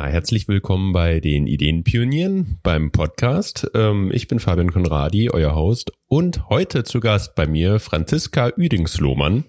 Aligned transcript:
Ja, 0.00 0.06
herzlich 0.06 0.48
willkommen 0.48 0.94
bei 0.94 1.20
den 1.20 1.46
Ideenpionieren 1.46 2.58
beim 2.62 2.90
Podcast. 2.90 3.70
Ähm, 3.74 4.10
ich 4.14 4.28
bin 4.28 4.40
Fabian 4.40 4.72
Konradi, 4.72 5.28
euer 5.28 5.54
Host 5.54 5.92
und 6.08 6.48
heute 6.48 6.84
zu 6.84 7.00
Gast 7.00 7.34
bei 7.34 7.46
mir 7.46 7.80
Franziska 7.80 8.48
Üdingslohmann. 8.48 9.44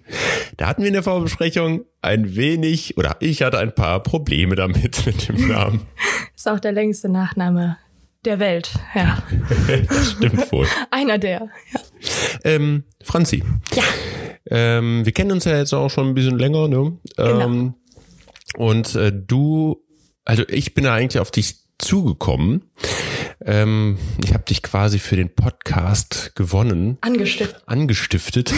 Da 0.58 0.66
hatten 0.66 0.82
wir 0.82 0.88
in 0.88 0.92
der 0.92 1.02
Vorbesprechung 1.02 1.86
ein 2.02 2.36
wenig 2.36 2.98
oder 2.98 3.16
ich 3.20 3.40
hatte 3.40 3.56
ein 3.60 3.74
paar 3.74 4.02
Probleme 4.02 4.54
damit 4.54 5.06
mit 5.06 5.26
dem 5.26 5.48
Namen. 5.48 5.86
Ist 6.36 6.46
auch 6.46 6.60
der 6.60 6.72
längste 6.72 7.08
Nachname 7.08 7.78
der 8.26 8.38
Welt, 8.38 8.74
ja. 8.94 9.22
das 9.88 10.10
stimmt 10.10 10.52
wohl. 10.52 10.66
Einer 10.90 11.16
der, 11.16 11.48
ja. 11.72 11.80
Ähm, 12.44 12.84
Franzi. 13.02 13.42
Ja. 13.74 13.82
Ähm, 14.50 15.06
wir 15.06 15.12
kennen 15.12 15.32
uns 15.32 15.46
ja 15.46 15.56
jetzt 15.56 15.72
auch 15.72 15.88
schon 15.88 16.08
ein 16.08 16.14
bisschen 16.14 16.38
länger, 16.38 16.68
ne? 16.68 16.98
Genau. 17.16 17.40
Ähm, 17.40 17.74
und 18.58 18.94
äh, 18.96 19.10
du 19.10 19.82
also 20.24 20.44
ich 20.48 20.74
bin 20.74 20.84
da 20.84 20.94
eigentlich 20.94 21.20
auf 21.20 21.30
dich 21.30 21.56
zugekommen. 21.78 22.70
Ähm, 23.44 23.98
ich 24.22 24.32
habe 24.34 24.44
dich 24.44 24.62
quasi 24.62 24.98
für 25.00 25.16
den 25.16 25.34
Podcast 25.34 26.34
gewonnen. 26.36 26.96
Angestiftet. 27.00 27.62
Angestiftet. 27.66 28.52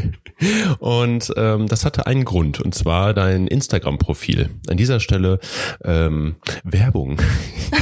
und 0.78 1.32
ähm, 1.36 1.66
das 1.66 1.84
hatte 1.84 2.06
einen 2.06 2.24
Grund, 2.24 2.60
und 2.60 2.74
zwar 2.74 3.12
dein 3.12 3.48
Instagram-Profil. 3.48 4.50
An 4.68 4.76
dieser 4.76 5.00
Stelle 5.00 5.40
ähm, 5.82 6.36
Werbung. 6.62 7.20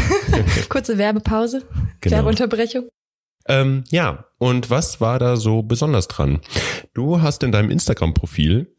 Kurze 0.70 0.96
Werbepause, 0.96 1.64
Genau. 2.00 2.16
Werbeunterbrechung. 2.16 2.88
Ähm, 3.48 3.84
ja, 3.90 4.24
und 4.38 4.70
was 4.70 5.00
war 5.00 5.18
da 5.18 5.36
so 5.36 5.62
besonders 5.62 6.08
dran? 6.08 6.40
Du 6.94 7.20
hast 7.20 7.42
in 7.42 7.52
deinem 7.52 7.70
Instagram-Profil, 7.70 8.74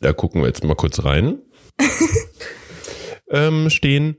da 0.00 0.12
gucken 0.12 0.40
wir 0.40 0.46
jetzt 0.48 0.64
mal 0.64 0.76
kurz 0.76 1.04
rein, 1.04 1.38
ähm, 3.30 3.70
stehen 3.70 4.16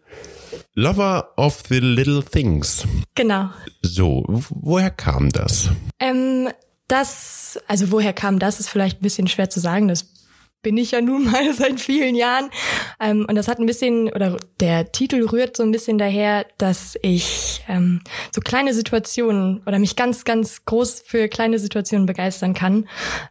Lover 0.76 1.34
of 1.38 1.64
the 1.70 1.80
Little 1.80 2.24
Things. 2.24 2.86
Genau. 3.16 3.50
So, 3.82 4.24
woher 4.28 4.90
kam 4.92 5.30
das? 5.30 5.70
Ähm, 6.00 6.50
das, 6.88 7.60
also 7.68 7.92
woher 7.92 8.14
kam 8.14 8.40
das, 8.40 8.60
ist 8.60 8.70
vielleicht 8.70 9.00
ein 9.00 9.04
bisschen 9.04 9.28
schwer 9.28 9.50
zu 9.50 9.60
sagen. 9.60 9.88
Das 9.88 10.06
bin 10.62 10.78
ich 10.78 10.92
ja 10.92 11.02
nun 11.02 11.26
mal 11.32 11.54
seit 11.54 11.80
vielen 11.80 12.16
Jahren. 12.16 12.50
Ähm, 13.00 13.26
und 13.28 13.36
das 13.36 13.48
hat 13.48 13.60
ein 13.60 13.66
bisschen, 13.66 14.12
oder 14.12 14.38
der 14.60 14.92
Titel 14.92 15.26
rührt 15.28 15.58
so 15.58 15.64
ein 15.64 15.72
bisschen 15.72 15.98
daher, 15.98 16.46
dass 16.58 16.98
ich 17.02 17.64
ähm, 17.68 18.02
so 18.32 18.42
kleine 18.42 18.74
Situationen 18.74 19.62
oder 19.66 19.80
mich 19.80 19.96
ganz, 19.96 20.26
ganz 20.26 20.66
groß 20.66 21.04
für 21.06 21.28
kleine 21.28 21.60
Situationen 21.60 22.06
begeistern 22.06 22.54
kann 22.54 22.88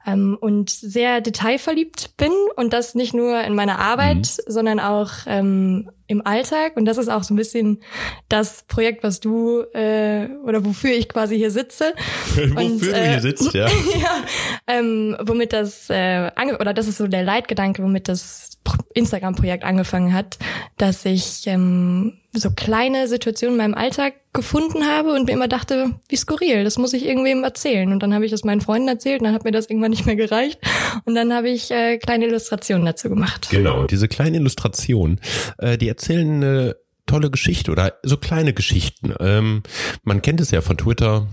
ähm, 0.07 0.37
und 0.41 0.71
sehr 0.71 1.21
detailverliebt 1.21 2.17
bin 2.17 2.33
und 2.57 2.73
das 2.73 2.95
nicht 2.95 3.15
nur 3.15 3.41
in 3.43 3.55
meiner 3.55 3.79
Arbeit, 3.79 4.27
sondern 4.47 4.81
auch 4.81 5.11
ähm, 5.27 5.91
im 6.09 6.27
Alltag. 6.27 6.77
Und 6.77 6.87
das 6.87 6.99
ist 6.99 7.09
auch 7.09 7.23
so 7.23 7.35
ein 7.35 7.37
bisschen 7.37 7.81
das 8.29 8.65
Projekt, 8.67 9.05
was 9.05 9.21
du 9.21 9.61
äh, 9.75 10.29
oder 10.45 10.65
wofür 10.65 10.91
ich 10.91 11.09
quasi 11.09 11.37
hier 11.37 11.51
sitze. 11.53 11.95
Und, 12.37 12.57
Wofür 12.57 12.93
du 12.93 12.99
äh, 12.99 13.09
hier 13.11 13.21
sitzt, 13.21 13.55
ja. 13.55 13.67
ja, 14.01 14.25
ähm, 14.67 15.17
womit 15.23 15.53
das 15.53 15.89
äh, 15.91 16.31
oder 16.59 16.75
das 16.75 16.89
ist 16.89 16.99
so 16.99 17.07
der 17.07 17.23
Leitgedanke, 17.23 17.83
womit 17.83 18.09
das 18.09 18.59
Pro- 18.65 18.83
Instagram-Projekt 18.95 19.65
angefangen 19.65 20.13
hat, 20.13 20.39
dass 20.79 21.05
ich 21.05 21.47
ähm, 21.47 22.15
so 22.33 22.51
kleine 22.51 23.09
Situationen 23.09 23.55
in 23.55 23.59
meinem 23.59 23.75
Alltag 23.75 24.15
gefunden 24.33 24.87
habe 24.87 25.13
und 25.13 25.27
mir 25.27 25.33
immer 25.33 25.49
dachte, 25.49 25.95
wie 26.09 26.17
skurril, 26.17 26.65
das 26.65 26.79
muss 26.79 26.93
ich 26.93 27.05
irgendwem 27.05 27.45
erzählen. 27.45 27.93
Und 27.93 28.03
dann 28.03 28.15
habe 28.15 28.25
ich 28.25 28.31
das 28.31 28.45
meinen 28.45 28.61
Freunden 28.61 28.89
erzählt 28.89 29.21
und 29.21 29.25
dann 29.25 29.35
hat 29.35 29.45
mir 29.45 29.51
das 29.51 29.67
irgendwann 29.67 29.91
nicht 29.91 30.07
mehr 30.07 30.17
gereicht. 30.17 30.61
Und 31.05 31.15
dann 31.15 31.33
habe 31.33 31.49
ich 31.49 31.71
äh, 31.71 31.99
kleine 31.99 32.27
Illustrationen 32.27 32.87
dazu 32.87 33.09
gemacht. 33.09 33.49
Genau. 33.51 33.85
Diese 33.85 34.09
kleinen 34.09 34.37
Illustrationen, 34.37 35.21
äh, 35.59 35.77
die 35.77 35.89
erzählen 35.89 36.43
eine 36.43 36.77
tolle 37.07 37.31
Geschichte 37.31 37.73
oder 37.73 37.95
so 38.03 38.17
kleine 38.17 38.53
Geschichten. 38.53 39.13
Ähm, 39.19 39.63
man 40.05 40.23
kennt 40.23 40.41
es 40.41 40.51
ja 40.51 40.61
von 40.61 40.77
Twitter. 40.77 41.27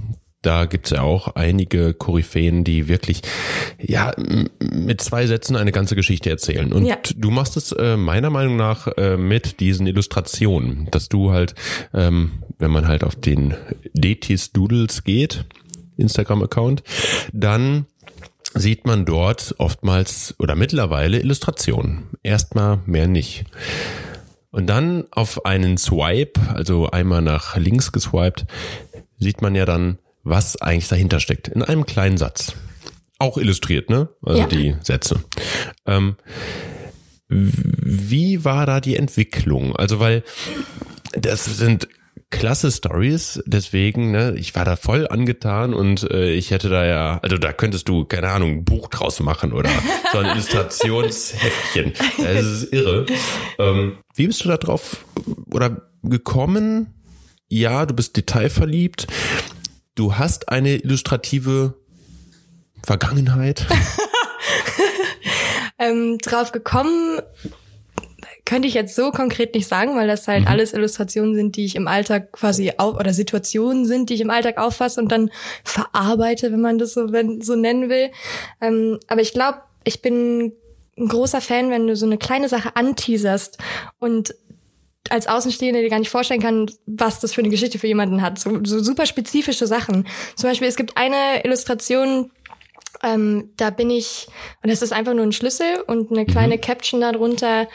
Da 0.45 0.65
gibt's 0.65 0.91
ja 0.91 1.01
auch 1.01 1.35
einige 1.35 1.93
Koryphäen, 1.93 2.63
die 2.63 2.87
wirklich 2.87 3.21
ja 3.81 4.11
mit 4.59 5.01
zwei 5.01 5.25
Sätzen 5.27 5.55
eine 5.55 5.71
ganze 5.71 5.95
Geschichte 5.95 6.29
erzählen. 6.29 6.71
Und 6.71 6.85
Ja. 6.85 6.97
du 7.15 7.31
machst 7.31 7.57
es 7.57 7.71
äh, 7.71 7.97
meiner 7.97 8.29
Meinung 8.29 8.55
nach 8.55 8.87
äh, 8.97 9.17
mit 9.17 9.59
diesen 9.59 9.87
Illustrationen, 9.87 10.87
dass 10.91 11.09
du 11.09 11.31
halt, 11.31 11.55
ähm, 11.93 12.31
wenn 12.59 12.71
man 12.71 12.87
halt 12.87 13.03
auf 13.03 13.15
den 13.15 13.55
Detis 13.93 14.51
Doodles 14.51 15.03
geht, 15.03 15.45
Instagram-Account, 15.97 16.83
dann 17.33 17.85
sieht 18.53 18.85
man 18.85 19.05
dort 19.05 19.55
oftmals 19.57 20.35
oder 20.39 20.55
mittlerweile 20.55 21.19
Illustrationen. 21.19 22.03
Erstmal 22.23 22.79
mehr 22.85 23.07
nicht. 23.07 23.45
Und 24.51 24.67
dann 24.67 25.05
auf 25.11 25.45
einen 25.45 25.77
Swipe, 25.77 26.39
also 26.53 26.89
einmal 26.89 27.21
nach 27.21 27.57
links 27.57 27.91
geswiped, 27.91 28.45
sieht 29.17 29.41
man 29.41 29.55
ja 29.55 29.65
dann, 29.65 29.97
was 30.25 30.61
eigentlich 30.61 30.89
dahinter 30.89 31.21
steckt. 31.21 31.47
In 31.47 31.61
einem 31.63 31.85
kleinen 31.85 32.17
Satz. 32.17 32.53
Auch 33.19 33.37
illustriert, 33.37 33.89
ne? 33.89 34.09
Also 34.21 34.41
Ja. 34.41 34.47
die 34.47 34.75
Sätze. 34.83 35.23
Ähm, 35.85 36.17
wie 37.29 38.43
war 38.43 38.65
da 38.65 38.81
die 38.81 38.97
Entwicklung? 38.97 39.75
Also, 39.75 39.99
weil 39.99 40.23
das 41.13 41.45
sind 41.45 41.87
klasse 42.29 42.71
Stories, 42.71 43.41
deswegen, 43.45 44.11
ne, 44.11 44.35
ich 44.37 44.55
war 44.55 44.65
da 44.65 44.75
voll 44.75 45.07
angetan 45.07 45.73
und 45.73 46.09
äh, 46.11 46.31
ich 46.31 46.51
hätte 46.51 46.67
da 46.69 46.85
ja, 46.85 47.19
also 47.21 47.37
da 47.37 47.53
könntest 47.53 47.87
du, 47.87 48.03
keine 48.03 48.29
Ahnung, 48.29 48.51
ein 48.51 48.65
Buch 48.65 48.89
draus 48.89 49.19
machen 49.21 49.53
oder 49.53 49.69
so 50.11 50.17
ein 50.17 50.25
Illustrationsheftchen. 50.31 51.93
Das 52.17 52.45
ist 52.45 52.73
irre. 52.73 53.05
Ähm, 53.59 53.97
wie 54.15 54.27
bist 54.27 54.43
du 54.43 54.49
da 54.49 54.57
drauf 54.57 55.05
oder 55.53 55.89
gekommen? 56.03 56.93
Ja, 57.47 57.85
du 57.85 57.93
bist 57.93 58.17
detailverliebt. 58.17 59.07
Du 59.95 60.15
hast 60.15 60.49
eine 60.49 60.75
illustrative 60.75 61.75
Vergangenheit. 62.83 63.65
Ähm, 65.77 66.19
drauf 66.19 66.53
gekommen 66.53 67.19
könnte 68.45 68.67
ich 68.67 68.75
jetzt 68.75 68.95
so 68.95 69.11
konkret 69.11 69.55
nicht 69.55 69.67
sagen, 69.67 69.95
weil 69.97 70.07
das 70.07 70.27
halt 70.27 70.47
alles 70.47 70.71
Illustrationen 70.71 71.35
sind, 71.35 71.55
die 71.57 71.65
ich 71.65 71.75
im 71.75 71.87
Alltag 71.87 72.31
quasi 72.31 72.73
auf 72.77 72.95
oder 72.95 73.11
Situationen 73.11 73.85
sind, 73.85 74.09
die 74.09 74.13
ich 74.13 74.21
im 74.21 74.29
Alltag 74.29 74.57
auffasse 74.57 75.01
und 75.01 75.11
dann 75.11 75.31
verarbeite, 75.63 76.51
wenn 76.51 76.61
man 76.61 76.77
das 76.77 76.93
so, 76.93 77.11
wenn, 77.11 77.41
so 77.41 77.55
nennen 77.55 77.89
will. 77.89 78.11
Ähm, 78.61 78.99
aber 79.07 79.21
ich 79.21 79.33
glaube, 79.33 79.59
ich 79.83 80.01
bin 80.01 80.53
ein 80.97 81.07
großer 81.07 81.41
Fan, 81.41 81.71
wenn 81.71 81.87
du 81.87 81.95
so 81.95 82.05
eine 82.05 82.17
kleine 82.17 82.47
Sache 82.47 82.75
anteaserst 82.75 83.57
und 83.99 84.33
als 85.09 85.27
Außenstehende 85.27 85.81
dir 85.81 85.89
gar 85.89 85.99
nicht 85.99 86.09
vorstellen 86.09 86.41
kann, 86.41 86.71
was 86.85 87.19
das 87.19 87.33
für 87.33 87.41
eine 87.41 87.49
Geschichte 87.49 87.79
für 87.79 87.87
jemanden 87.87 88.21
hat. 88.21 88.39
So, 88.39 88.59
so 88.63 88.79
super 88.79 89.05
spezifische 89.05 89.67
Sachen. 89.67 90.07
Zum 90.35 90.49
Beispiel, 90.49 90.67
es 90.67 90.75
gibt 90.75 90.97
eine 90.97 91.43
Illustration, 91.43 92.31
ähm, 93.03 93.51
da 93.57 93.69
bin 93.69 93.89
ich, 93.89 94.27
und 94.63 94.71
das 94.71 94.81
ist 94.81 94.93
einfach 94.93 95.13
nur 95.13 95.23
ein 95.23 95.31
Schlüssel 95.31 95.81
und 95.87 96.11
eine 96.11 96.25
kleine 96.25 96.57
Caption 96.57 97.01
darunter, 97.01 97.67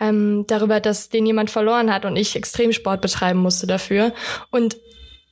ähm, 0.00 0.44
darüber, 0.46 0.80
dass 0.80 1.08
den 1.08 1.26
jemand 1.26 1.50
verloren 1.50 1.92
hat 1.92 2.04
und 2.04 2.16
ich 2.16 2.36
Extremsport 2.36 3.00
betreiben 3.00 3.40
musste 3.40 3.66
dafür. 3.66 4.12
Und 4.50 4.76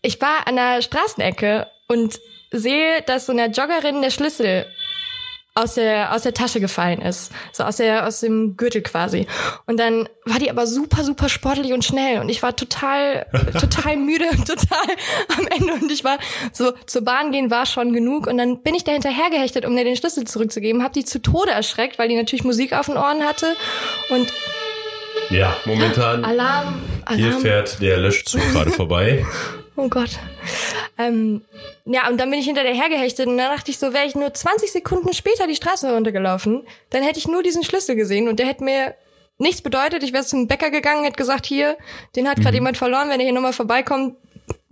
ich 0.03 0.21
war 0.21 0.47
an 0.47 0.57
der 0.57 0.83
Straßenecke 0.83 1.67
und 1.89 2.19
sehe, 2.51 3.03
dass 3.07 3.27
so 3.27 3.33
einer 3.33 3.49
Joggerin 3.49 4.03
der 4.03 4.11
Schlüssel 4.11 4.67
aus 5.57 5.75
der 5.75 6.13
aus 6.13 6.23
der 6.23 6.35
Tasche 6.35 6.59
gefallen 6.61 7.01
ist, 7.01 7.31
so 7.53 7.63
aus 7.63 7.77
der 7.77 8.07
aus 8.07 8.21
dem 8.21 8.57
Gürtel 8.57 8.83
quasi. 8.83 9.27
Und 9.67 9.79
dann 9.79 10.09
war 10.25 10.39
die 10.41 10.51
aber 10.51 10.67
super 10.67 11.05
super 11.05 11.29
sportlich 11.29 11.73
und 11.73 11.85
schnell. 11.85 12.19
Und 12.21 12.29
ich 12.29 12.43
war 12.43 12.57
total 12.57 13.27
total 13.61 13.97
müde 13.97 14.25
und 14.33 14.47
total 14.47 14.87
am 15.39 15.47
Ende. 15.47 15.75
Und 15.75 15.93
ich 15.93 16.03
war 16.03 16.19
so 16.53 16.73
zur 16.87 17.03
Bahn 17.03 17.31
gehen 17.31 17.51
war 17.51 17.67
schon 17.67 17.93
genug. 17.93 18.27
Und 18.27 18.39
dann 18.39 18.63
bin 18.63 18.75
ich 18.75 18.83
da 18.85 18.93
hinterhergehechtet, 18.93 19.65
um 19.65 19.75
mir 19.75 19.85
den 19.85 19.97
Schlüssel 19.97 20.25
zurückzugeben, 20.27 20.83
habe 20.83 20.95
die 20.95 21.05
zu 21.05 21.23
Tode 21.23 21.53
erschreckt, 21.53 21.99
weil 21.99 22.09
die 22.09 22.17
natürlich 22.17 22.45
Musik 22.45 22.73
auf 22.73 22.87
den 22.87 22.97
Ohren 22.97 23.23
hatte. 23.23 23.55
Und 24.11 24.33
Ja, 25.31 25.57
momentan 25.67 26.25
Alarm 26.25 26.81
hier 27.15 27.27
Alarm. 27.29 27.41
fährt 27.43 27.81
der 27.81 27.99
Löschzug 27.99 28.41
gerade 28.53 28.71
vorbei. 28.71 29.25
Oh 29.77 29.89
Gott. 29.89 30.19
Ähm, 30.99 31.43
ja, 31.85 32.09
und 32.09 32.19
dann 32.19 32.31
bin 32.31 32.39
ich 32.39 32.47
hinter 32.47 32.63
der 32.63 32.75
hergehechtet 32.75 33.27
und 33.27 33.37
dann 33.37 33.51
dachte 33.51 33.71
ich 33.71 33.79
so, 33.79 33.93
wäre 33.93 34.07
ich 34.07 34.15
nur 34.15 34.33
20 34.33 34.71
Sekunden 34.71 35.13
später 35.13 35.47
die 35.47 35.57
Straße 35.57 35.93
runtergelaufen, 35.93 36.65
dann 36.91 37.03
hätte 37.03 37.19
ich 37.19 37.27
nur 37.27 37.43
diesen 37.43 37.65
Schlüssel 37.65 37.97
gesehen 37.97 38.29
und 38.29 38.39
der 38.39 38.47
hätte 38.47 38.63
mir 38.63 38.95
nichts 39.39 39.63
bedeutet. 39.63 40.03
Ich 40.05 40.13
wäre 40.13 40.25
zum 40.25 40.47
Bäcker 40.47 40.71
gegangen, 40.71 41.05
hätte 41.05 41.17
gesagt, 41.17 41.47
hier, 41.47 41.77
den 42.15 42.29
hat 42.29 42.39
gerade 42.39 42.55
jemand 42.55 42.77
verloren, 42.77 43.09
wenn 43.09 43.19
ihr 43.19 43.27
hier 43.27 43.35
nochmal 43.35 43.53
vorbeikommt, 43.53 44.17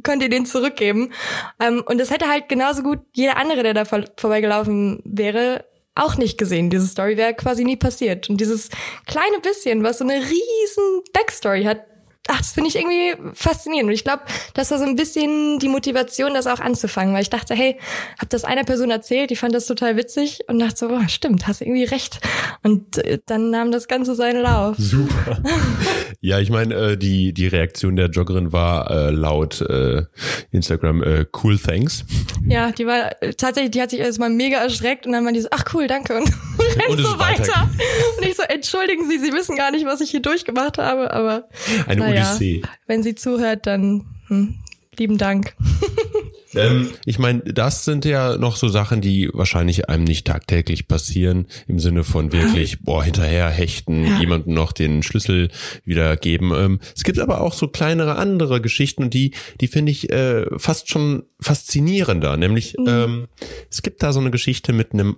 könnt 0.04 0.22
ihr 0.22 0.28
den 0.28 0.46
zurückgeben. 0.46 1.12
Ähm, 1.60 1.82
und 1.84 1.98
das 1.98 2.10
hätte 2.10 2.28
halt 2.28 2.48
genauso 2.48 2.82
gut 2.82 3.00
jeder 3.12 3.36
andere, 3.36 3.62
der 3.64 3.74
da 3.74 3.84
vor 3.84 4.04
vorbeigelaufen 4.16 5.02
wäre, 5.04 5.64
auch 5.94 6.16
nicht 6.16 6.38
gesehen. 6.38 6.70
Diese 6.70 6.86
Story 6.86 7.16
wäre 7.16 7.34
quasi 7.34 7.64
nie 7.64 7.76
passiert. 7.76 8.30
Und 8.30 8.40
dieses 8.40 8.70
kleine 9.06 9.40
bisschen, 9.40 9.82
was 9.82 9.98
so 9.98 10.04
eine 10.04 10.14
riesen 10.14 11.02
Backstory 11.12 11.64
hat, 11.64 11.80
ach, 12.28 12.38
das 12.38 12.52
finde 12.52 12.68
ich 12.68 12.76
irgendwie 12.76 13.32
faszinierend. 13.34 13.88
Und 13.88 13.94
ich 13.94 14.04
glaube, 14.04 14.22
das 14.54 14.70
war 14.70 14.78
so 14.78 14.84
ein 14.84 14.96
bisschen 14.96 15.58
die 15.58 15.68
Motivation, 15.68 16.34
das 16.34 16.46
auch 16.46 16.60
anzufangen, 16.60 17.14
weil 17.14 17.22
ich 17.22 17.30
dachte, 17.30 17.54
hey, 17.54 17.78
hab 18.18 18.30
das 18.30 18.44
einer 18.44 18.64
Person 18.64 18.90
erzählt, 18.90 19.30
die 19.30 19.36
fand 19.36 19.54
das 19.54 19.66
total 19.66 19.96
witzig 19.96 20.40
und 20.48 20.58
dachte 20.58 20.76
so, 20.76 20.88
boah, 20.88 21.08
stimmt, 21.08 21.46
hast 21.46 21.60
irgendwie 21.60 21.84
recht. 21.84 22.20
Und 22.62 22.98
äh, 22.98 23.18
dann 23.26 23.50
nahm 23.50 23.72
das 23.72 23.88
Ganze 23.88 24.14
seinen 24.14 24.42
Lauf. 24.42 24.76
Super. 24.78 25.42
ja, 26.20 26.38
ich 26.38 26.50
meine, 26.50 26.74
äh, 26.74 26.96
die, 26.96 27.32
die 27.32 27.48
Reaktion 27.48 27.96
der 27.96 28.08
Joggerin 28.08 28.52
war 28.52 28.90
äh, 28.90 29.10
laut 29.10 29.60
äh, 29.62 30.04
Instagram 30.50 31.02
äh, 31.02 31.26
cool 31.42 31.58
thanks. 31.58 32.04
Ja, 32.46 32.72
die 32.72 32.86
war 32.86 33.22
äh, 33.22 33.34
tatsächlich, 33.34 33.70
die 33.72 33.80
hat 33.80 33.90
sich 33.90 34.00
erstmal 34.00 34.30
mega 34.30 34.58
erschreckt 34.58 35.06
und 35.06 35.12
dann 35.12 35.24
war 35.24 35.32
die 35.32 35.40
so, 35.40 35.48
ach 35.50 35.64
cool, 35.74 35.86
danke 35.86 36.16
und, 36.16 36.24
und, 36.88 36.88
und 36.90 36.98
so 36.98 37.18
weiter. 37.18 37.42
weiter. 37.42 37.70
Und 38.18 38.26
ich 38.26 38.36
so, 38.36 38.42
entschuldigen 38.42 39.08
Sie, 39.08 39.18
Sie 39.18 39.32
wissen 39.32 39.56
gar 39.56 39.70
nicht, 39.70 39.86
was 39.86 40.00
ich 40.00 40.10
hier 40.10 40.20
durchgemacht 40.20 40.78
habe, 40.78 41.12
aber 41.12 41.48
eine 41.86 42.00
naja, 42.00 42.30
Odyssee. 42.30 42.62
Wenn 42.86 43.02
sie 43.02 43.14
zuhört, 43.14 43.66
dann 43.66 44.04
hm, 44.28 44.56
lieben 44.98 45.18
Dank. 45.18 45.54
Ähm, 46.54 46.90
ich 47.04 47.18
meine, 47.18 47.40
das 47.40 47.84
sind 47.84 48.04
ja 48.04 48.36
noch 48.36 48.56
so 48.56 48.68
Sachen, 48.68 49.00
die 49.00 49.30
wahrscheinlich 49.32 49.88
einem 49.88 50.04
nicht 50.04 50.26
tagtäglich 50.26 50.88
passieren, 50.88 51.46
im 51.66 51.78
Sinne 51.78 52.04
von 52.04 52.32
wirklich, 52.32 52.80
boah, 52.80 53.02
hinterher 53.02 53.48
hechten, 53.48 54.04
ja. 54.04 54.18
jemandem 54.18 54.54
noch 54.54 54.72
den 54.72 55.02
Schlüssel 55.02 55.50
wieder 55.84 56.16
geben. 56.16 56.52
Ähm, 56.54 56.80
es 56.94 57.04
gibt 57.04 57.18
aber 57.18 57.40
auch 57.40 57.54
so 57.54 57.68
kleinere 57.68 58.16
andere 58.16 58.60
Geschichten 58.60 59.04
und 59.04 59.14
die, 59.14 59.34
die 59.60 59.68
finde 59.68 59.92
ich 59.92 60.10
äh, 60.10 60.46
fast 60.58 60.90
schon 60.90 61.24
faszinierender. 61.40 62.36
Nämlich, 62.36 62.76
mhm. 62.78 62.88
ähm, 62.88 63.28
es 63.70 63.82
gibt 63.82 64.02
da 64.02 64.12
so 64.12 64.20
eine 64.20 64.30
Geschichte 64.30 64.72
mit 64.72 64.92
einem 64.92 65.16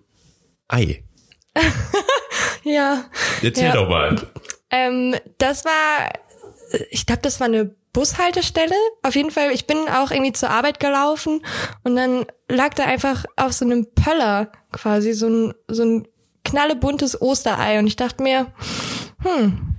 Ei. 0.69 1.02
ja. 2.64 3.04
Erzähl 3.42 3.64
ja. 3.66 3.75
doch 3.75 3.88
mal. 3.88 4.16
Ähm, 4.70 5.14
das 5.38 5.64
war, 5.64 6.10
ich 6.90 7.06
glaube, 7.06 7.22
das 7.22 7.40
war 7.40 7.46
eine 7.46 7.75
Bushaltestelle. 7.94 8.75
Auf 9.02 9.17
jeden 9.17 9.31
Fall, 9.31 9.52
ich 9.52 9.67
bin 9.67 9.79
auch 9.88 10.11
irgendwie 10.11 10.32
zur 10.32 10.50
Arbeit 10.50 10.79
gelaufen 10.79 11.41
und 11.82 11.96
dann 11.96 12.26
lag 12.50 12.75
da 12.75 12.85
einfach 12.85 13.25
auf 13.37 13.55
so 13.55 13.64
einem 13.64 13.87
Pöller 13.94 14.52
quasi 14.73 15.14
so 15.14 15.29
ein, 15.29 15.55
so 15.69 15.82
ein 15.82 16.08
knallebuntes 16.44 17.23
Osterei 17.23 17.79
und 17.79 17.87
ich 17.87 17.96
dachte 17.96 18.23
mir, 18.23 18.52
hm, 19.23 19.75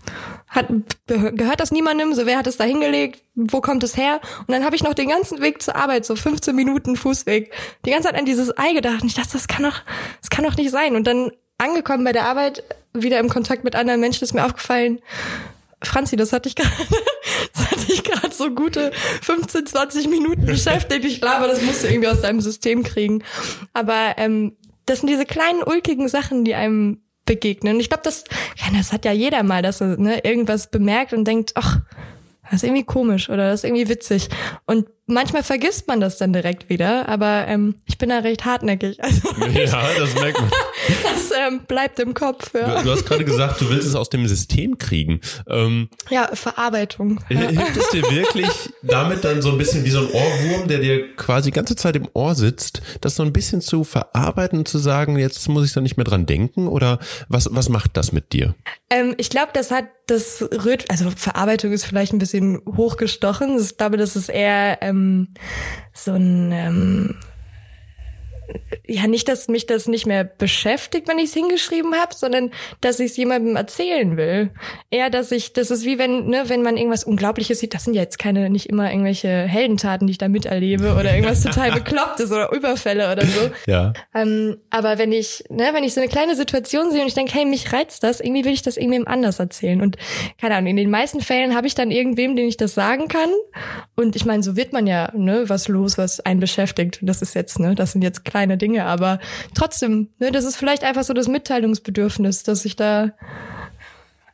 hat, 0.48 0.68
gehört 1.08 1.60
das 1.60 1.72
niemandem? 1.72 2.14
So, 2.14 2.26
wer 2.26 2.38
hat 2.38 2.48
es 2.48 2.58
da 2.58 2.64
hingelegt? 2.64 3.24
Wo 3.36 3.62
kommt 3.62 3.84
es 3.84 3.98
her? 3.98 4.22
Und 4.40 4.52
dann 4.52 4.64
habe 4.64 4.76
ich 4.76 4.84
noch 4.84 4.94
den 4.94 5.10
ganzen 5.10 5.42
Weg 5.42 5.62
zur 5.62 5.76
Arbeit, 5.76 6.06
so 6.06 6.16
15 6.16 6.56
Minuten 6.56 6.96
Fußweg, 6.96 7.52
die 7.86 7.92
ganze 7.92 8.08
Zeit 8.08 8.18
an 8.18 8.26
dieses 8.26 8.58
Ei 8.58 8.74
gedacht. 8.74 9.02
Und 9.02 9.08
ich 9.08 9.16
dachte, 9.16 9.34
das 9.34 9.48
kann 9.48 9.64
doch, 9.64 9.82
das 10.22 10.30
kann 10.30 10.46
doch 10.46 10.56
nicht 10.56 10.72
sein. 10.72 10.96
Und 10.96 11.06
dann 11.06 11.32
angekommen 11.58 12.06
bei 12.06 12.14
der 12.14 12.26
Arbeit, 12.26 12.64
wieder 12.94 13.20
im 13.20 13.30
Kontakt 13.30 13.66
mit 13.66 13.76
anderen 13.76 14.00
Menschen, 14.00 14.24
ist 14.24 14.34
mir 14.34 14.46
aufgefallen, 14.46 15.02
Franzi, 15.84 16.16
das 16.16 16.32
hatte 16.32 16.48
ich 16.48 16.56
gerade, 16.56 16.72
das 17.96 18.12
hatte 18.12 18.14
ich 18.14 18.22
gerade 18.22 18.36
so 18.36 18.52
gute 18.52 18.92
15, 19.22 19.66
20 19.66 20.08
Minuten 20.10 20.46
beschäftigt. 20.46 21.06
Ich 21.06 21.22
glaube, 21.22 21.48
das 21.48 21.62
musst 21.62 21.84
du 21.84 21.88
irgendwie 21.88 22.10
aus 22.10 22.22
deinem 22.22 22.42
System 22.42 22.84
kriegen. 22.84 23.24
Aber 23.74 24.16
ähm, 24.18 24.56
das 24.86 25.00
sind 25.00 25.10
diese 25.10 25.26
kleinen 25.26 25.64
ulkigen 25.64 26.08
Sachen, 26.08 26.46
die 26.46 26.56
einem 26.56 27.02
begegnen. 27.26 27.80
Ich 27.80 27.90
glaube, 27.90 28.04
das, 28.04 28.24
ja, 28.58 28.66
das 28.78 28.94
hat 28.94 29.06
ja 29.06 29.12
jeder 29.12 29.44
mal, 29.44 29.62
dass 29.62 29.82
er 29.82 29.98
ne, 29.98 30.20
irgendwas 30.24 30.70
bemerkt 30.70 31.14
und 31.14 31.26
denkt, 31.26 31.54
ach, 31.56 31.80
das 32.44 32.56
ist 32.56 32.64
irgendwie 32.64 32.84
komisch 32.84 33.30
oder 33.30 33.50
das 33.50 33.62
ist 33.62 33.64
irgendwie 33.64 33.90
witzig. 33.90 34.30
Und 34.66 34.88
manchmal 35.08 35.44
vergisst 35.44 35.88
man 35.88 36.02
das 36.02 36.18
dann 36.18 36.34
direkt 36.34 36.70
wieder, 36.70 37.08
aber 37.08 37.48
ähm, 37.48 37.76
ich 37.86 37.98
bin 37.98 38.10
da 38.10 38.20
recht 38.20 38.46
hartnäckig. 38.46 39.04
Also, 39.04 39.30
ja, 39.54 39.88
das 39.98 40.14
merkt 40.16 40.40
man. 40.40 40.52
Das 41.04 41.32
ähm, 41.32 41.62
bleibt 41.68 42.00
im 42.00 42.14
Kopf. 42.14 42.54
Ja. 42.54 42.78
Du, 42.78 42.84
du, 42.84 42.92
hast 42.92 43.06
gerade 43.06 43.26
gesagt, 43.26 43.60
du 43.62 43.70
willst 43.70 43.88
es 43.88 43.96
aus 43.96 44.10
dem 44.10 44.28
System 44.28 44.78
kriegen. 44.78 45.20
Ähm, 45.50 45.90
ja, 46.10 46.30
Verarbeitung. 46.34 47.20
Hilft 47.28 47.78
es 47.78 47.90
dir 47.90 48.04
wirklich 48.12 48.50
damit 48.84 49.24
dann 49.24 49.42
so 49.42 49.52
ein 49.52 49.58
bisschen 49.58 49.84
wie 49.84 49.90
so 49.90 50.00
ein 50.00 50.08
Ohrwurm, 50.08 50.68
der 50.68 50.80
dir 50.80 51.16
quasi 51.16 51.50
die 51.50 51.56
ganze 51.56 51.76
Zeit 51.76 51.96
im 51.96 52.08
Ohr 52.14 52.36
sitzt, 52.36 52.82
das 53.02 53.16
so 53.16 53.24
ein 53.24 53.34
bisschen 53.34 53.62
zu 53.62 53.84
verarbeiten 53.84 54.60
und 54.60 54.68
zu 54.68 54.78
sagen, 54.78 55.18
jetzt 55.18 55.48
muss 55.50 55.66
ich 55.66 55.74
da 55.74 55.82
nicht 55.82 55.98
mehr 55.98 56.04
dran 56.04 56.26
denken? 56.26 56.68
Oder 56.68 57.00
was, 57.30 57.50
was 57.52 57.70
macht 57.70 57.98
das 57.98 58.12
mit 58.12 58.34
dir? 58.34 58.54
Ähm, 58.90 59.16
ich 59.18 59.30
glaube, 59.30 59.52
das 59.54 59.72
hat 59.72 59.86
das 60.08 60.44
rührt, 60.64 60.86
also 60.92 61.10
Verarbeitung 61.10 61.72
ist 61.72 61.86
vielleicht 61.86 62.14
ein 62.14 62.20
bisschen 62.20 62.62
hochgestochen. 62.66 63.58
Ich 63.60 63.78
glaube, 63.78 63.98
das 63.98 64.16
ist 64.16 64.30
eher 64.30 64.78
ähm, 64.82 64.95
so 65.94 66.14
ein 66.14 66.52
ähm, 66.52 67.16
ja 68.88 69.08
nicht, 69.08 69.28
dass 69.28 69.48
mich 69.48 69.66
das 69.66 69.88
nicht 69.88 70.06
mehr 70.06 70.24
beschäftigt, 70.24 71.08
wenn 71.08 71.18
ich 71.18 71.26
es 71.26 71.34
hingeschrieben 71.34 71.96
habe, 71.96 72.14
sondern 72.16 72.52
dass 72.82 73.00
ich 73.00 73.12
es 73.12 73.18
jemandem 73.18 73.56
erzählen 73.56 74.18
will. 74.18 74.52
Eher, 74.90 75.10
dass 75.10 75.32
ich, 75.32 75.54
das 75.54 75.72
ist 75.72 75.86
wie 75.86 75.98
wenn, 75.98 76.28
ne, 76.28 76.44
wenn 76.48 76.62
man 76.62 76.78
irgendwas 76.78 77.04
Unglaubliches 77.04 77.60
sieht, 77.60 77.74
das 77.74 77.84
sind 77.84 77.94
ja 77.94 78.02
jetzt 78.02 78.20
keine, 78.20 78.50
nicht 78.50 78.68
immer 78.68 78.92
irgendwelche 78.92 79.28
Heldentaten, 79.28 80.08
die 80.08 80.12
ich 80.12 80.18
da 80.18 80.28
miterlebe 80.28 80.94
oder 80.94 81.14
irgendwas 81.14 81.42
total 81.42 81.72
Beklopptes 81.74 82.32
oder 82.32 82.52
Überfälle 82.52 83.12
oder 83.12 83.26
so. 83.26 83.50
Ja. 83.68 83.94
Ähm, 84.14 84.58
aber 84.70 84.98
wenn 84.98 85.12
ich, 85.12 85.44
ne, 85.50 85.70
wenn 85.74 85.84
ich 85.84 85.94
so 85.94 86.02
eine 86.02 86.10
kleine 86.10 86.36
Situation 86.36 86.92
sehe 86.92 87.02
und 87.02 87.08
ich 87.08 87.14
denke, 87.14 87.34
hey, 87.34 87.46
mich 87.46 87.74
reizt 87.74 88.04
das, 88.04 88.20
irgendwie 88.20 88.46
will 88.46 88.54
ich 88.54 88.62
das 88.62 88.78
irgendwem 88.78 89.08
anders 89.08 89.40
erzählen. 89.40 89.82
Und 89.82 89.98
keine 90.40 90.56
Ahnung, 90.56 90.70
in 90.72 90.78
den 90.78 90.90
meisten 90.90 91.22
Fällen 91.22 91.56
habe 91.56 91.68
ich 91.68 91.76
dann 91.76 91.92
irgendwem, 91.92 92.36
den 92.36 92.48
ich 92.48 92.58
das 92.58 92.74
sagen 92.74 93.08
kann. 93.08 93.30
Und 93.96 94.16
ich 94.16 94.26
meine, 94.26 94.44
so 94.44 94.56
wird 94.56 94.74
man 94.74 94.88
ja, 94.88 95.12
ne, 95.16 95.46
was 95.48 95.68
los, 95.68 95.98
was 95.98 96.20
einen 96.20 96.40
beschäftigt. 96.40 97.00
Das 97.02 97.22
ist 97.22 97.36
jetzt, 97.36 97.60
ne, 97.60 97.76
das 97.76 97.94
sind 97.94 98.04
jetzt 98.04 98.26
kleine 98.36 98.58
Dinge, 98.58 98.84
aber 98.84 99.20
trotzdem, 99.54 100.10
ne, 100.20 100.30
das 100.30 100.44
ist 100.44 100.58
vielleicht 100.58 100.84
einfach 100.84 101.06
so 101.06 101.14
das 101.14 101.30
Mitteilungsbedürfnis, 101.30 102.44
dass 102.44 102.66
ich 102.66 102.76
da, 102.76 103.14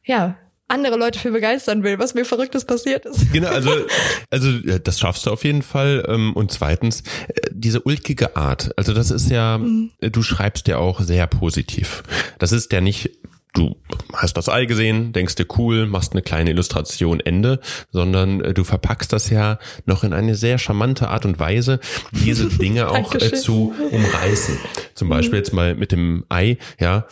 ja, 0.04 0.38
andere 0.68 0.98
Leute 0.98 1.20
für 1.20 1.30
begeistern 1.32 1.84
will, 1.84 2.00
was 2.00 2.16
mir 2.16 2.26
Verrücktes 2.26 2.66
passiert 2.66 3.06
ist. 3.06 3.32
Genau, 3.32 3.50
also, 3.50 3.70
also 4.32 4.58
das 4.80 5.00
schaffst 5.00 5.28
du 5.28 5.30
auf 5.30 5.44
jeden 5.44 5.62
Fall. 5.62 6.04
Ähm, 6.08 6.34
und 6.34 6.52
zweitens, 6.52 7.02
äh, 7.28 7.34
diese 7.52 7.82
ulkige 7.82 8.36
Art, 8.36 8.72
also 8.76 8.92
das 8.94 9.12
ist 9.12 9.30
ja, 9.30 9.60
mhm. 9.60 9.92
du 10.00 10.24
schreibst 10.24 10.68
ja 10.68 10.78
auch 10.78 11.02
sehr 11.02 11.28
positiv. 11.28 12.02
Das 12.40 12.52
ist 12.52 12.74
ja 12.74 12.82
nicht 12.82 13.12
du 13.54 13.76
hast 14.14 14.38
das 14.38 14.50
Ei 14.50 14.66
gesehen, 14.66 15.14
denkst 15.14 15.36
dir 15.36 15.46
cool, 15.58 15.86
machst 15.86 16.14
eine 16.14 16.22
kleine 16.22 16.52
Illustration, 16.52 17.20
Ende, 17.20 17.60
sondern 17.92 18.42
äh, 18.42 18.54
du 18.54 18.64
verpackst 18.64 19.12
das 19.12 19.30
ja 19.30 19.60
noch 19.86 20.04
in 20.04 20.14
eine 20.14 20.36
sehr 20.36 20.58
charmante 20.58 21.10
Art 21.10 21.26
und 21.26 21.40
Weise, 21.40 21.80
diese 22.12 22.46
Dinge 22.58 22.90
auch 22.90 23.14
äh, 23.16 23.34
zu 23.34 23.74
umreißen. 23.92 24.58
Zum 24.96 25.10
Beispiel 25.10 25.40
jetzt 25.40 25.54
mal 25.54 25.76
mit 25.76 25.92
dem 25.92 26.26
Ei, 26.30 26.58
ja, 26.80 27.06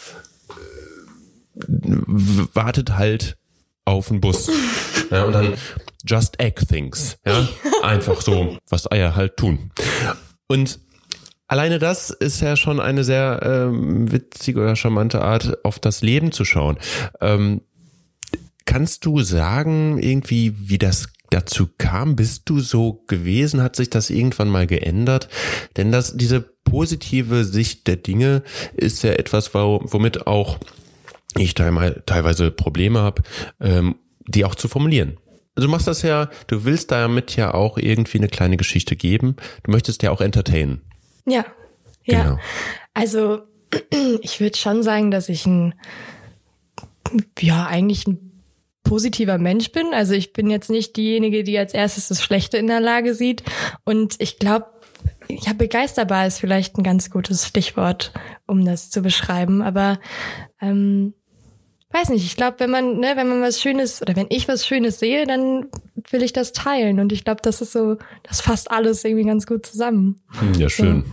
wartet 2.54 2.98
halt 2.98 3.38
auf 3.86 4.08
den 4.08 4.22
Bus. 4.22 4.50
Ja, 5.12 5.24
und 5.24 5.34
dann 5.34 5.56
just 6.06 6.40
egg 6.40 6.64
things, 6.68 7.18
ja, 7.26 7.48
einfach 7.82 8.22
so, 8.22 8.60
was 8.70 8.92
Eier 8.92 9.16
halt 9.16 9.38
tun. 9.38 9.72
Und 10.48 10.80
Alleine 11.50 11.80
das 11.80 12.12
ist 12.12 12.42
ja 12.42 12.56
schon 12.56 12.80
eine 12.80 13.04
sehr 13.04 13.40
ähm, 13.44 14.12
witzige 14.12 14.62
oder 14.62 14.76
charmante 14.76 15.24
Art, 15.24 15.66
auf 15.66 15.80
das 15.80 16.04
Leben 16.04 16.32
zu 16.32 16.46
schauen. 16.46 16.78
Ähm, 17.22 17.62
kannst 18.66 19.04
du 19.04 19.22
sagen, 19.22 19.98
irgendwie, 19.98 20.54
wie 20.70 20.78
das 20.78 21.10
dazu 21.32 21.68
kam? 21.80 22.16
Bist 22.16 22.44
du 22.46 22.60
so 22.60 23.04
gewesen? 23.08 23.64
Hat 23.64 23.76
sich 23.76 23.90
das 23.90 24.12
irgendwann 24.12 24.50
mal 24.50 24.68
geändert? 24.68 25.28
Denn 25.76 25.92
das, 25.92 26.16
diese 26.16 26.40
positive 26.40 27.44
Sicht 27.44 27.88
der 27.88 27.96
Dinge 27.96 28.44
ist 28.76 29.04
ja 29.04 29.14
etwas, 29.14 29.56
womit 29.56 30.28
auch 30.28 30.60
ich 31.36 31.56
teilweise 31.56 32.52
Probleme 32.52 33.00
habe, 33.00 33.24
ähm, 33.60 33.96
die 34.28 34.46
auch 34.46 34.54
zu 34.54 34.68
formulieren. 34.68 35.18
Du 35.56 35.68
machst 35.68 35.88
das 35.88 36.04
ja, 36.04 36.30
du 36.46 36.64
willst 36.64 36.92
damit 36.92 37.36
ja 37.36 37.56
auch 37.56 37.80
irgendwie 37.80 38.20
eine 38.20 38.28
kleine 38.28 38.56
Geschichte 38.58 38.96
geben. 38.96 39.36
Du 39.64 39.72
möchtest 39.72 40.04
ja 40.04 40.12
auch 40.12 40.22
entertainen. 40.22 40.82
Ja, 41.26 41.46
ja. 42.04 42.24
Genau. 42.24 42.40
Also 42.94 43.42
ich 44.22 44.40
würde 44.40 44.58
schon 44.58 44.84
sagen, 44.84 45.12
dass 45.12 45.30
ich 45.30 45.46
ein, 45.46 45.74
ja, 47.40 47.66
eigentlich 47.66 48.08
ein 48.08 48.30
positiver 48.84 49.38
Mensch 49.38 49.72
bin. 49.72 49.94
Also 49.94 50.14
ich 50.14 50.34
bin 50.34 50.50
jetzt 50.50 50.70
nicht 50.70 50.96
diejenige, 50.98 51.44
die 51.44 51.58
als 51.58 51.74
erstes 51.74 52.08
das 52.08 52.24
Schlechte 52.24 52.58
in 52.58 52.68
der 52.68 52.80
Lage 52.80 53.14
sieht. 53.14 53.44
Und 53.84 54.16
ich 54.20 54.40
glaube, 54.40 54.66
ja, 55.30 55.54
begeisterbar 55.54 56.26
ist 56.26 56.40
vielleicht 56.40 56.78
ein 56.78 56.84
ganz 56.84 57.12
gutes 57.12 57.48
Stichwort, 57.48 58.12
um 58.48 58.66
das 58.66 58.90
zu 58.90 59.02
beschreiben. 59.02 59.62
Aber 59.62 60.00
ähm, 60.60 61.14
weiß 61.92 62.10
nicht, 62.10 62.26
ich 62.26 62.36
glaube, 62.36 62.60
wenn 62.60 62.72
man, 62.72 62.98
ne, 63.00 63.14
wenn 63.16 63.30
man 63.30 63.42
was 63.42 63.62
Schönes 63.62 64.02
oder 64.02 64.16
wenn 64.16 64.28
ich 64.30 64.48
was 64.48 64.66
Schönes 64.66 65.00
sehe, 65.00 65.26
dann 65.28 65.68
will 66.10 66.24
ich 66.24 66.34
das 66.34 66.54
teilen. 66.54 67.00
Und 67.00 67.12
ich 67.12 67.24
glaube, 67.24 67.42
das 67.42 67.62
ist 67.62 67.72
so, 67.72 67.98
das 68.24 68.42
fasst 68.42 68.72
alles 68.72 69.04
irgendwie 69.04 69.26
ganz 69.26 69.46
gut 69.46 69.66
zusammen. 69.66 70.22
Hm, 70.40 70.54
ja, 70.56 70.70
schön. 70.70 71.06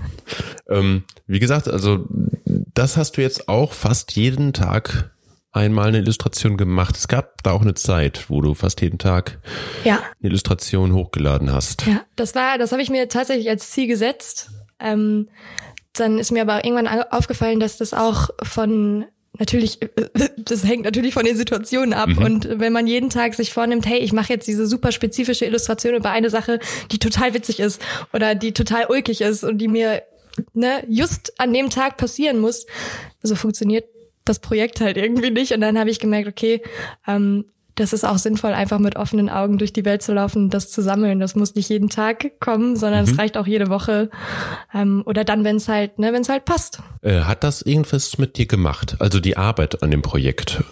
So. 0.67 0.75
Ähm, 0.75 1.05
wie 1.27 1.39
gesagt, 1.39 1.69
also 1.69 2.07
das 2.45 2.97
hast 2.97 3.17
du 3.17 3.23
jetzt 3.23 3.49
auch 3.49 3.73
fast 3.73 4.13
jeden 4.17 4.53
Tag 4.53 5.11
einmal 5.53 5.89
eine 5.89 5.99
Illustration 5.99 6.57
gemacht. 6.57 6.97
Es 6.97 7.09
gab 7.09 7.43
da 7.43 7.53
auch 7.53 7.63
eine 7.63 7.75
Zeit, 7.75 8.27
wo 8.29 8.43
du 8.43 8.55
fast 8.55 8.83
jeden 8.83 8.99
Tag 8.99 9.39
ja. 9.85 9.95
eine 9.97 10.31
Illustration 10.31 10.93
hochgeladen 10.93 11.51
hast. 11.51 11.87
Ja, 11.87 12.03
das 12.15 12.35
war, 12.35 12.59
das 12.59 12.73
habe 12.73 12.83
ich 12.83 12.91
mir 12.91 13.09
tatsächlich 13.09 13.49
als 13.49 13.71
Ziel 13.71 13.87
gesetzt. 13.87 14.51
Ähm, 14.79 15.29
dann 15.95 16.19
ist 16.19 16.31
mir 16.31 16.43
aber 16.43 16.65
irgendwann 16.65 17.03
aufgefallen, 17.11 17.59
dass 17.59 17.79
das 17.79 17.95
auch 17.95 18.29
von 18.43 19.07
natürlich, 19.39 19.79
das 20.37 20.65
hängt 20.65 20.85
natürlich 20.85 21.15
von 21.15 21.25
den 21.25 21.37
Situationen 21.37 21.93
ab. 21.93 22.09
Mhm. 22.09 22.19
Und 22.19 22.61
wenn 22.61 22.73
man 22.73 22.87
jeden 22.87 23.11
Tag 23.11 23.35
sich 23.35 23.53
vornimmt, 23.53 23.87
hey, 23.87 23.99
ich 23.99 24.13
mache 24.13 24.33
jetzt 24.33 24.47
diese 24.47 24.67
super 24.67 24.93
spezifische 24.93 25.45
Illustration 25.45 25.95
über 25.95 26.11
eine 26.11 26.31
Sache, 26.31 26.59
die 26.91 26.99
total 26.99 27.35
witzig 27.35 27.61
ist 27.61 27.81
oder 28.13 28.35
die 28.35 28.53
total 28.53 28.87
ulkig 28.89 29.21
ist 29.21 29.45
und 29.45 29.59
die 29.59 29.69
mir 29.69 30.03
ne, 30.53 30.85
just 30.89 31.39
an 31.39 31.53
dem 31.53 31.71
Tag 31.71 31.97
passieren 31.97 32.39
muss, 32.39 32.67
so 33.23 33.35
funktioniert 33.35 33.85
das 34.25 34.41
Projekt 34.41 34.81
halt 34.81 34.97
irgendwie 34.97 35.31
nicht. 35.31 35.53
Und 35.53 35.61
dann 35.61 35.79
habe 35.79 35.91
ich 35.91 36.01
gemerkt, 36.01 36.29
okay, 36.29 36.63
ähm, 37.07 37.47
das 37.77 37.93
ist 37.93 38.05
auch 38.05 38.19
sinnvoll, 38.19 38.53
einfach 38.53 38.79
mit 38.79 38.97
offenen 38.97 39.29
Augen 39.29 39.59
durch 39.59 39.73
die 39.73 39.85
Welt 39.85 40.03
zu 40.03 40.13
laufen, 40.13 40.51
das 40.51 40.71
zu 40.71 40.83
sammeln. 40.83 41.21
Das 41.21 41.35
muss 41.35 41.55
nicht 41.55 41.69
jeden 41.69 41.91
Tag 41.91 42.41
kommen, 42.41 42.75
sondern 42.77 43.05
mhm. 43.05 43.11
es 43.13 43.19
reicht 43.19 43.37
auch 43.37 43.47
jede 43.47 43.69
Woche 43.69 44.11
ähm, 44.75 45.03
oder 45.07 45.25
dann, 45.25 45.45
wenn 45.45 45.57
es 45.57 45.69
halt, 45.69 45.99
ne, 45.99 46.13
wenn 46.13 46.23
es 46.23 46.29
halt 46.29 46.47
passt. 46.47 46.81
Äh, 47.03 47.21
hat 47.21 47.45
das 47.45 47.63
irgendwas 47.63 48.19
mit 48.19 48.39
dir 48.39 48.47
gemacht? 48.47 48.97
Also 48.99 49.21
die 49.21 49.37
Arbeit 49.37 49.83
an 49.83 49.91
dem 49.91 50.03
Projekt? 50.03 50.65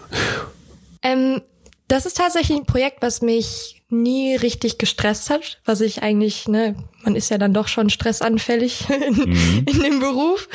Ähm, 1.03 1.41
das 1.87 2.07
ist 2.07 2.17
tatsächlich 2.17 2.57
ein 2.57 2.65
Projekt, 2.65 3.01
was 3.01 3.21
mich 3.21 3.83
nie 3.89 4.35
richtig 4.35 4.79
gestresst 4.79 5.29
hat, 5.29 5.61
was 5.63 5.81
ich 5.81 6.01
eigentlich, 6.01 6.47
ne, 6.47 6.75
man 7.03 7.15
ist 7.15 7.29
ja 7.29 7.37
dann 7.37 7.53
doch 7.53 7.67
schon 7.67 7.91
stressanfällig 7.91 8.89
in, 9.07 9.13
mhm. 9.13 9.65
in 9.67 9.79
dem 9.83 9.99
Beruf, 9.99 10.49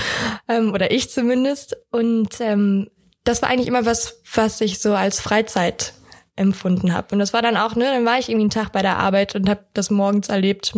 ähm, 0.49 0.73
oder 0.73 0.91
ich 0.91 1.11
zumindest. 1.11 1.77
Und 1.93 2.41
ähm, 2.41 2.91
das 3.23 3.41
war 3.41 3.51
eigentlich 3.51 3.69
immer 3.69 3.87
was, 3.87 4.21
was 4.35 4.61
ich 4.61 4.81
so 4.81 4.95
als 4.95 5.21
Freizeit 5.21 5.95
empfunden 6.37 6.95
habe. 6.95 7.09
Und 7.13 7.19
das 7.19 7.33
war 7.33 7.43
dann 7.43 7.57
auch, 7.57 7.75
ne, 7.77 7.85
dann 7.85 8.05
war 8.05 8.19
ich 8.19 8.29
irgendwie 8.29 8.45
einen 8.45 8.51
Tag 8.51 8.73
bei 8.73 8.83
der 8.83 8.99
Arbeit 8.99 9.35
und 9.35 9.49
habe 9.49 9.65
das 9.75 9.91
morgens 9.91 10.29
erlebt, 10.29 10.73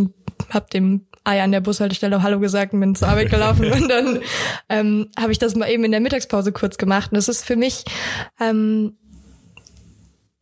habe 0.50 0.66
dem 0.72 1.06
Ei 1.24 1.40
an 1.40 1.52
der 1.52 1.60
Bushaltestelle 1.60 2.22
Hallo 2.22 2.40
gesagt 2.40 2.72
und 2.72 2.80
bin 2.80 2.94
zur 2.96 3.08
Arbeit 3.08 3.30
gelaufen 3.30 3.70
und 3.72 3.88
dann 3.88 4.20
ähm, 4.68 5.08
habe 5.18 5.30
ich 5.30 5.38
das 5.38 5.54
mal 5.54 5.70
eben 5.70 5.84
in 5.84 5.92
der 5.92 6.00
Mittagspause 6.00 6.52
kurz 6.52 6.78
gemacht. 6.78 7.12
Und 7.12 7.16
das 7.16 7.28
ist 7.28 7.44
für 7.44 7.56
mich 7.56 7.84
ähm, 8.40 8.96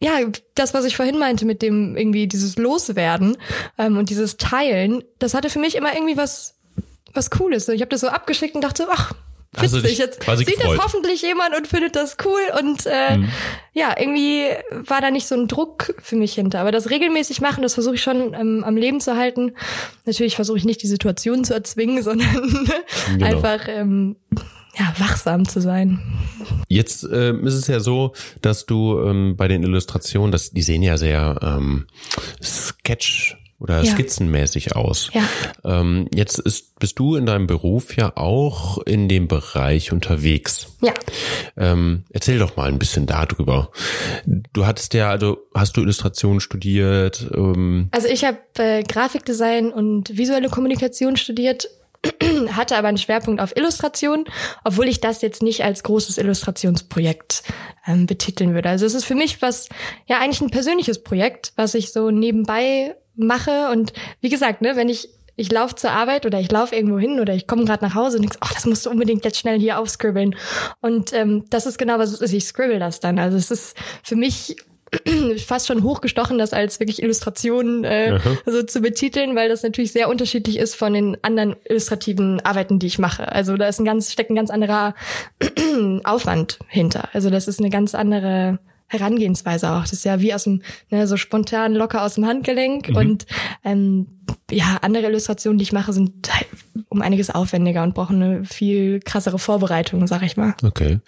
ja, 0.03 0.13
das, 0.55 0.73
was 0.73 0.87
ich 0.87 0.97
vorhin 0.97 1.19
meinte 1.19 1.45
mit 1.45 1.61
dem 1.61 1.95
irgendwie 1.95 2.27
dieses 2.27 2.57
Loswerden 2.57 3.37
ähm, 3.77 3.99
und 3.99 4.09
dieses 4.09 4.39
Teilen, 4.39 5.05
das 5.19 5.35
hatte 5.35 5.51
für 5.51 5.59
mich 5.59 5.75
immer 5.75 5.95
irgendwie 5.95 6.17
was 6.17 6.57
was 7.13 7.31
Cooles. 7.31 7.69
Ich 7.69 7.81
habe 7.81 7.91
das 7.91 8.01
so 8.01 8.09
abgeschickt 8.09 8.55
und 8.55 8.63
dachte, 8.63 8.87
ach, 8.91 9.13
witzig. 9.59 9.99
Jetzt 9.99 10.23
sieht 10.23 10.47
gefreut. 10.47 10.79
das 10.79 10.85
hoffentlich 10.85 11.23
jemand 11.23 11.57
und 11.57 11.67
findet 11.67 11.97
das 11.97 12.17
cool 12.25 12.41
und 12.61 12.87
äh, 12.87 13.19
mhm. 13.19 13.29
ja, 13.73 13.95
irgendwie 13.99 14.47
war 14.87 15.01
da 15.01 15.11
nicht 15.11 15.27
so 15.27 15.35
ein 15.35 15.49
Druck 15.49 15.95
für 16.01 16.17
mich 16.17 16.35
hinter. 16.35 16.61
Aber 16.61 16.73
das 16.73 16.91
regelmäßig 16.91 17.41
machen, 17.41 17.63
das 17.63 17.75
versuche 17.75 17.97
ich 17.97 18.03
schon 18.03 18.35
ähm, 18.35 18.63
am 18.65 18.77
Leben 18.77 19.01
zu 19.01 19.17
halten. 19.17 19.53
Natürlich 20.07 20.37
versuche 20.37 20.59
ich 20.59 20.65
nicht 20.65 20.83
die 20.83 20.89
Situation 20.89 21.45
zu 21.45 21.55
erzwingen, 21.55 22.03
sondern 22.03 22.69
genau. 23.09 23.27
einfach 23.27 23.67
ähm, 23.69 24.17
ja, 24.79 24.93
wachsam 24.99 25.49
zu 25.49 25.61
sein. 25.61 26.01
Jetzt 26.69 27.05
äh, 27.05 27.33
ist 27.33 27.55
es 27.55 27.67
ja 27.67 27.81
so, 27.81 28.13
dass 28.41 28.67
du 28.67 29.01
ähm, 29.01 29.37
bei 29.37 29.49
den 29.49 29.63
Illustrationen, 29.63 30.31
das, 30.31 30.51
die 30.51 30.63
sehen 30.63 30.83
ja 30.83 30.97
sehr 30.97 31.39
ähm, 31.43 31.87
Sketch 32.43 33.37
oder 33.61 33.83
ja. 33.83 33.93
skizzenmäßig 33.93 34.75
aus. 34.75 35.11
Ja. 35.13 35.23
Ähm, 35.65 36.09
jetzt 36.15 36.39
ist, 36.39 36.79
bist 36.81 36.99
du 36.99 37.15
in 37.15 37.27
deinem 37.27 37.47
Beruf 37.47 37.97
ja 37.97 38.17
auch 38.17 38.79
in 38.79 39.09
dem 39.09 39.29
Bereich 39.29 39.93
unterwegs. 39.93 40.69
Ja. 40.81 40.95
Ähm, 41.57 42.05
erzähl 42.11 42.39
doch 42.39 42.57
mal 42.57 42.69
ein 42.69 42.79
bisschen 42.79 43.07
darüber. 43.07 43.71
Du 44.53 44.67
hattest 44.67 44.95
ja, 44.95 45.11
also 45.11 45.39
hast 45.55 45.77
du 45.77 45.83
Illustration 45.83 46.41
studiert? 46.41 47.31
Ähm 47.35 47.89
also 47.93 48.09
ich 48.09 48.25
habe 48.25 48.39
äh, 48.59 48.83
Grafikdesign 48.83 49.71
und 49.71 50.17
visuelle 50.17 50.49
Kommunikation 50.49 51.17
studiert 51.17 51.69
hatte 52.53 52.77
aber 52.77 52.89
einen 52.89 52.99
Schwerpunkt 52.99 53.43
auf 53.43 53.55
Illustration, 53.57 54.25
obwohl 54.65 54.89
ich 54.89 55.01
das 55.01 55.21
jetzt 55.21 55.43
nicht 55.43 55.65
als 55.65 55.83
großes 55.83 56.17
Illustrationsprojekt 56.19 57.43
ähm, 57.87 58.07
betiteln 58.07 58.55
würde. 58.55 58.71
Also 58.71 58.87
es 58.87 58.95
ist 58.95 59.05
für 59.05 59.15
mich 59.15 59.43
was, 59.43 59.69
ja 60.07 60.19
eigentlich 60.19 60.41
ein 60.41 60.51
persönliches 60.51 61.03
Projekt, 61.03 61.53
was 61.57 61.75
ich 61.75 61.93
so 61.93 62.11
nebenbei 62.11 62.97
mache. 63.27 63.71
Und 63.71 63.93
wie 64.21 64.29
gesagt, 64.29 64.63
ne, 64.63 64.77
wenn 64.77 64.89
ich 64.89 65.09
ich 65.37 65.51
laufe 65.51 65.75
zur 65.75 65.91
Arbeit 65.93 66.27
oder 66.27 66.39
ich 66.39 66.53
laufe 66.53 66.77
irgendwo 66.77 66.99
hin 66.99 67.19
oder 67.19 67.35
ich 67.35 67.47
komme 67.47 67.65
gerade 67.65 67.83
nach 67.83 67.95
Hause 67.95 68.19
und 68.19 68.23
denk, 68.23 68.35
oh, 68.43 68.49
das 68.53 68.67
musst 68.67 68.85
du 68.85 68.91
unbedingt 68.91 69.25
jetzt 69.25 69.39
schnell 69.39 69.59
hier 69.59 69.79
aufscribbeln. 69.79 70.37
Und 70.81 71.15
ähm, 71.15 71.45
das 71.49 71.65
ist 71.65 71.79
genau 71.79 71.99
was 71.99 72.13
es 72.13 72.21
ist. 72.21 72.35
Ich 72.35 72.45
scribble 72.45 72.79
das 72.79 73.01
dann. 73.01 73.19
Also 73.19 73.39
es 73.39 73.51
ist 73.51 73.75
für 74.03 74.17
mich 74.17 74.57
fast 75.47 75.67
schon 75.67 75.83
hochgestochen, 75.83 76.37
das 76.37 76.53
als 76.53 76.79
wirklich 76.79 77.03
Illustration 77.03 77.85
äh, 77.85 78.19
so 78.45 78.63
zu 78.63 78.81
betiteln, 78.81 79.35
weil 79.37 79.49
das 79.49 79.63
natürlich 79.63 79.93
sehr 79.93 80.09
unterschiedlich 80.09 80.59
ist 80.59 80.75
von 80.75 80.93
den 80.93 81.17
anderen 81.23 81.57
illustrativen 81.65 82.41
Arbeiten, 82.41 82.79
die 82.79 82.89
ich 82.89 82.99
mache. 82.99 83.31
Also 83.33 83.57
da 83.57 83.67
ist 83.69 83.79
ein 83.79 83.85
ganz 83.85 84.13
steckt 84.13 84.31
ein 84.31 84.37
ganz 84.37 84.51
anderer 84.51 84.95
Aufwand 86.05 86.59
hinter. 86.69 87.09
Also 87.15 87.31
das 87.31 87.49
ist 87.49 87.61
eine 87.61 87.71
ganz 87.71 87.95
andere 87.95 88.59
Herangehensweise 88.91 89.71
auch. 89.71 89.83
Das 89.83 89.93
ist 89.93 90.05
ja 90.05 90.21
wie 90.21 90.35
aus 90.35 90.45
dem, 90.45 90.63
ne, 90.91 91.07
so 91.07 91.17
spontan 91.17 91.75
locker 91.75 92.03
aus 92.03 92.17
dem 92.17 92.27
Handgelenk. 92.27 92.91
Mhm. 92.91 92.97
Und 92.97 93.27
ähm, 93.65 94.07
ja, 94.51 94.79
andere 94.83 95.07
Illustrationen, 95.07 95.59
die 95.59 95.65
ich 95.65 95.73
mache, 95.73 95.93
sind 95.93 96.29
halt 96.33 96.47
um 96.89 97.03
einiges 97.03 97.31
aufwendiger 97.31 97.83
und 97.83 97.95
brauchen 97.95 98.23
eine 98.23 98.45
viel 98.45 99.01
krassere 99.01 99.39
Vorbereitung, 99.39 100.07
sag 100.07 100.23
ich 100.23 100.37
mal. 100.37 100.55
Okay. 100.63 100.99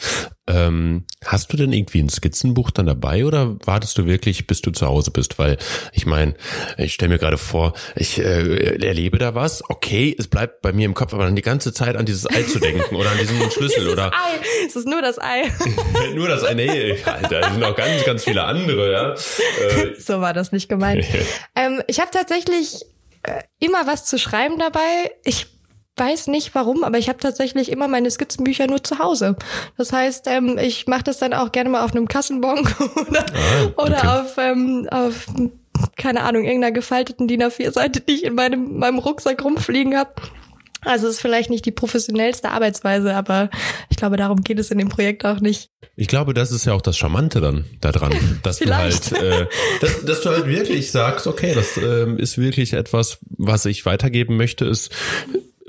Ähm, 0.48 1.04
hast 1.24 1.52
du 1.52 1.56
denn 1.56 1.72
irgendwie 1.72 2.00
ein 2.00 2.08
Skizzenbuch 2.08 2.72
dann 2.72 2.86
dabei 2.86 3.24
oder 3.24 3.56
wartest 3.64 3.96
du 3.96 4.06
wirklich, 4.06 4.46
bis 4.48 4.60
du 4.60 4.72
zu 4.72 4.86
Hause 4.86 5.12
bist? 5.12 5.38
Weil 5.38 5.56
ich 5.92 6.04
meine, 6.04 6.34
ich 6.78 6.94
stelle 6.94 7.10
mir 7.12 7.18
gerade 7.18 7.38
vor, 7.38 7.74
ich 7.94 8.18
äh, 8.18 8.76
erlebe 8.84 9.18
da 9.18 9.36
was, 9.36 9.62
okay, 9.68 10.14
es 10.18 10.26
bleibt 10.28 10.62
bei 10.62 10.72
mir 10.72 10.86
im 10.86 10.94
Kopf, 10.94 11.14
aber 11.14 11.24
dann 11.24 11.36
die 11.36 11.42
ganze 11.42 11.72
Zeit 11.72 11.96
an 11.96 12.06
dieses 12.06 12.28
Ei 12.28 12.42
zu 12.42 12.58
denken 12.58 12.96
oder 12.96 13.10
an 13.10 13.18
diesen 13.18 13.38
Schlüssel 13.50 13.88
oder. 13.88 14.12
Ei. 14.12 14.40
Es 14.66 14.74
ist 14.74 14.86
nur 14.86 15.00
das 15.00 15.20
Ei. 15.20 15.50
nur 16.14 16.28
das 16.28 16.44
Ei, 16.44 16.54
nee, 16.54 16.96
Alter, 17.04 17.40
es 17.40 17.46
sind 17.50 17.60
noch 17.60 17.76
ganz, 17.76 18.04
ganz 18.04 18.24
viele 18.24 18.42
andere, 18.42 18.92
ja. 18.92 19.12
Äh, 19.12 19.94
so 19.98 20.20
war 20.20 20.32
das 20.32 20.50
nicht 20.50 20.68
gemeint. 20.68 21.04
ähm, 21.54 21.82
ich 21.86 22.00
habe 22.00 22.10
tatsächlich 22.12 22.84
immer 23.58 23.86
was 23.86 24.04
zu 24.04 24.18
schreiben 24.18 24.58
dabei. 24.58 25.12
Ich 25.24 25.46
weiß 25.96 26.28
nicht 26.28 26.54
warum, 26.54 26.84
aber 26.84 26.98
ich 26.98 27.08
habe 27.08 27.18
tatsächlich 27.18 27.70
immer 27.70 27.86
meine 27.86 28.10
Skizzenbücher 28.10 28.66
nur 28.66 28.82
zu 28.82 28.98
Hause. 28.98 29.36
Das 29.76 29.92
heißt, 29.92 30.26
ähm, 30.26 30.58
ich 30.58 30.86
mache 30.86 31.04
das 31.04 31.18
dann 31.18 31.34
auch 31.34 31.52
gerne 31.52 31.70
mal 31.70 31.84
auf 31.84 31.92
einem 31.92 32.08
Kassenbon 32.08 32.60
oder, 33.08 33.20
ah, 33.20 33.64
okay. 33.76 33.82
oder 33.82 34.20
auf, 34.20 34.38
ähm, 34.38 34.88
auf 34.90 35.26
keine 35.96 36.22
Ahnung, 36.22 36.44
irgendeiner 36.44 36.72
gefalteten 36.72 37.28
DIN 37.28 37.42
A4-Seite, 37.42 38.00
die 38.00 38.14
ich 38.14 38.24
in 38.24 38.34
meinem, 38.34 38.78
meinem 38.78 38.98
Rucksack 38.98 39.44
rumfliegen 39.44 39.96
habe. 39.96 40.14
Also 40.84 41.06
es 41.06 41.14
ist 41.14 41.20
vielleicht 41.20 41.50
nicht 41.50 41.64
die 41.64 41.70
professionellste 41.70 42.50
Arbeitsweise, 42.50 43.14
aber 43.14 43.50
ich 43.88 43.96
glaube, 43.96 44.16
darum 44.16 44.42
geht 44.42 44.58
es 44.58 44.70
in 44.70 44.78
dem 44.78 44.88
Projekt 44.88 45.24
auch 45.24 45.40
nicht. 45.40 45.70
Ich 45.94 46.08
glaube, 46.08 46.34
das 46.34 46.50
ist 46.50 46.64
ja 46.64 46.72
auch 46.72 46.82
das 46.82 46.96
Charmante 46.96 47.40
dann 47.40 47.64
daran, 47.80 48.12
dass 48.42 48.58
du 48.58 48.74
halt, 48.74 49.12
äh, 49.12 49.46
dass, 49.80 50.04
dass, 50.04 50.20
du 50.22 50.30
halt 50.30 50.46
wirklich 50.46 50.90
sagst, 50.90 51.26
okay, 51.26 51.54
das 51.54 51.76
äh, 51.76 52.10
ist 52.16 52.38
wirklich 52.38 52.72
etwas, 52.72 53.18
was 53.36 53.64
ich 53.66 53.86
weitergeben 53.86 54.36
möchte, 54.36 54.64
ist 54.64 54.90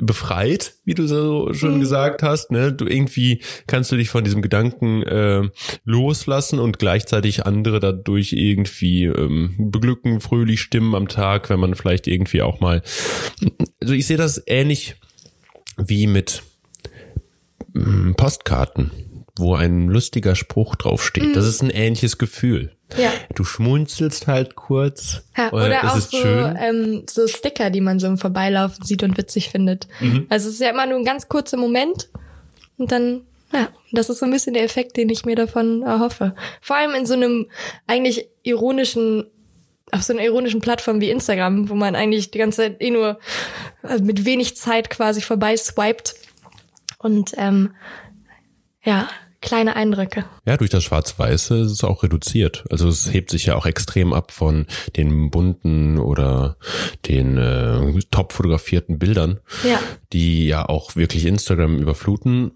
befreit, 0.06 0.76
wie 0.86 0.94
du 0.94 1.08
so 1.08 1.54
schon 1.54 1.76
mhm. 1.76 1.80
gesagt 1.80 2.24
hast. 2.24 2.52
Ne? 2.52 2.74
Du 2.74 2.86
irgendwie 2.86 3.42
kannst 3.68 3.92
du 3.92 3.96
dich 3.96 4.10
von 4.10 4.24
diesem 4.24 4.42
Gedanken 4.42 5.04
äh, 5.04 5.50
loslassen 5.84 6.60
und 6.60 6.80
gleichzeitig 6.80 7.46
andere 7.46 7.80
dadurch 7.80 8.34
irgendwie 8.34 9.06
ähm, 9.06 9.56
beglücken, 9.58 10.20
fröhlich 10.20 10.62
stimmen 10.62 10.96
am 10.96 11.08
Tag, 11.08 11.50
wenn 11.50 11.60
man 11.60 11.76
vielleicht 11.76 12.08
irgendwie 12.08 12.42
auch 12.42 12.60
mal. 12.60 12.82
Also 13.82 13.94
ich 13.94 14.08
sehe 14.08 14.18
das 14.18 14.42
ähnlich 14.48 14.96
wie 15.78 16.08
mit 16.08 16.44
mm, 17.74 18.14
Postkarten, 18.14 18.92
wo 19.38 19.56
ein 19.56 19.88
lustiger 19.88 20.36
Spruch 20.36 20.76
draufsteht. 20.76 21.30
Mhm. 21.30 21.34
Das 21.34 21.46
ist 21.46 21.62
ein 21.64 21.70
ähnliches 21.70 22.18
Gefühl. 22.18 22.76
Ja. 22.98 23.12
Du 23.34 23.44
schmunzelst 23.44 24.28
halt 24.28 24.56
kurz. 24.56 25.24
Ja, 25.36 25.52
oder 25.52 25.84
auch 25.92 25.98
so, 25.98 26.18
ähm, 26.18 27.04
so 27.10 27.28
Sticker, 27.28 27.72
die 27.72 27.82
man 27.82 28.00
so 28.00 28.08
im 28.08 28.18
Vorbeilaufen 28.18 28.86
sieht 28.86 29.02
und 29.02 29.18
witzig 29.18 29.50
findet. 29.50 29.88
Mhm. 30.00 30.28
Also 30.30 30.48
es 30.48 30.56
ist 30.56 30.62
ja 30.62 30.70
immer 30.70 30.86
nur 30.86 31.00
ein 31.00 31.06
ganz 31.06 31.28
kurzer 31.28 31.58
Moment 31.58 32.10
und 32.78 32.92
dann, 32.92 33.22
ja, 33.52 33.70
das 33.92 34.10
ist 34.10 34.20
so 34.20 34.26
ein 34.26 34.32
bisschen 34.32 34.54
der 34.54 34.64
Effekt, 34.64 34.98
den 34.98 35.10
ich 35.10 35.26
mir 35.26 35.36
davon 35.36 35.82
erhoffe. 35.82 36.36
Vor 36.62 36.76
allem 36.76 36.94
in 36.94 37.06
so 37.08 37.16
einem 37.16 37.48
eigentlich 37.88 38.28
ironischen 38.44 39.26
auf 39.92 40.02
so 40.02 40.14
einer 40.14 40.24
ironischen 40.24 40.60
Plattform 40.60 41.02
wie 41.02 41.12
Instagram, 41.12 41.70
wo 41.70 41.76
man 41.76 41.96
eigentlich 41.96 42.32
die 42.32 42.40
ganze 42.40 42.64
Zeit 42.64 42.82
eh 42.82 42.90
nur 42.90 43.20
also 43.84 44.04
mit 44.04 44.26
wenig 44.26 44.58
Zeit 44.58 44.90
quasi 44.90 45.22
vorbei 45.22 45.56
swiped. 45.56 46.16
Und 46.98 47.34
ähm, 47.38 47.76
ja, 48.84 49.08
kleine 49.42 49.76
Eindrücke. 49.76 50.26
Ja, 50.46 50.58
durch 50.58 50.70
das 50.70 50.84
Schwarz-Weiße 50.84 51.60
ist 51.60 51.72
es 51.72 51.84
auch 51.84 52.04
reduziert. 52.04 52.64
Also 52.72 52.88
es 52.88 53.14
hebt 53.14 53.30
sich 53.30 53.46
ja 53.46 53.56
auch 53.56 53.66
extrem 53.66 54.14
ab 54.14 54.32
von 54.32 54.66
den 54.96 55.30
bunten 55.30 56.00
oder 56.00 56.58
den 57.08 57.38
äh, 57.38 58.00
top 58.10 58.34
fotografierten 58.34 58.98
Bildern, 58.98 59.40
ja. 59.64 59.80
die 60.14 60.48
ja 60.48 60.68
auch 60.68 60.96
wirklich 60.96 61.26
Instagram 61.26 61.78
überfluten. 61.78 62.52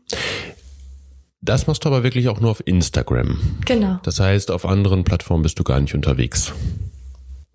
Das 1.41 1.67
machst 1.67 1.85
du 1.85 1.89
aber 1.89 2.03
wirklich 2.03 2.29
auch 2.29 2.39
nur 2.39 2.51
auf 2.51 2.63
Instagram. 2.65 3.39
Genau. 3.65 3.99
Das 4.03 4.19
heißt, 4.19 4.49
auf 4.49 4.65
anderen 4.65 5.03
Plattformen 5.03 5.43
bist 5.43 5.59
du 5.59 5.63
gar 5.63 5.79
nicht 5.79 5.93
unterwegs. 5.93 6.53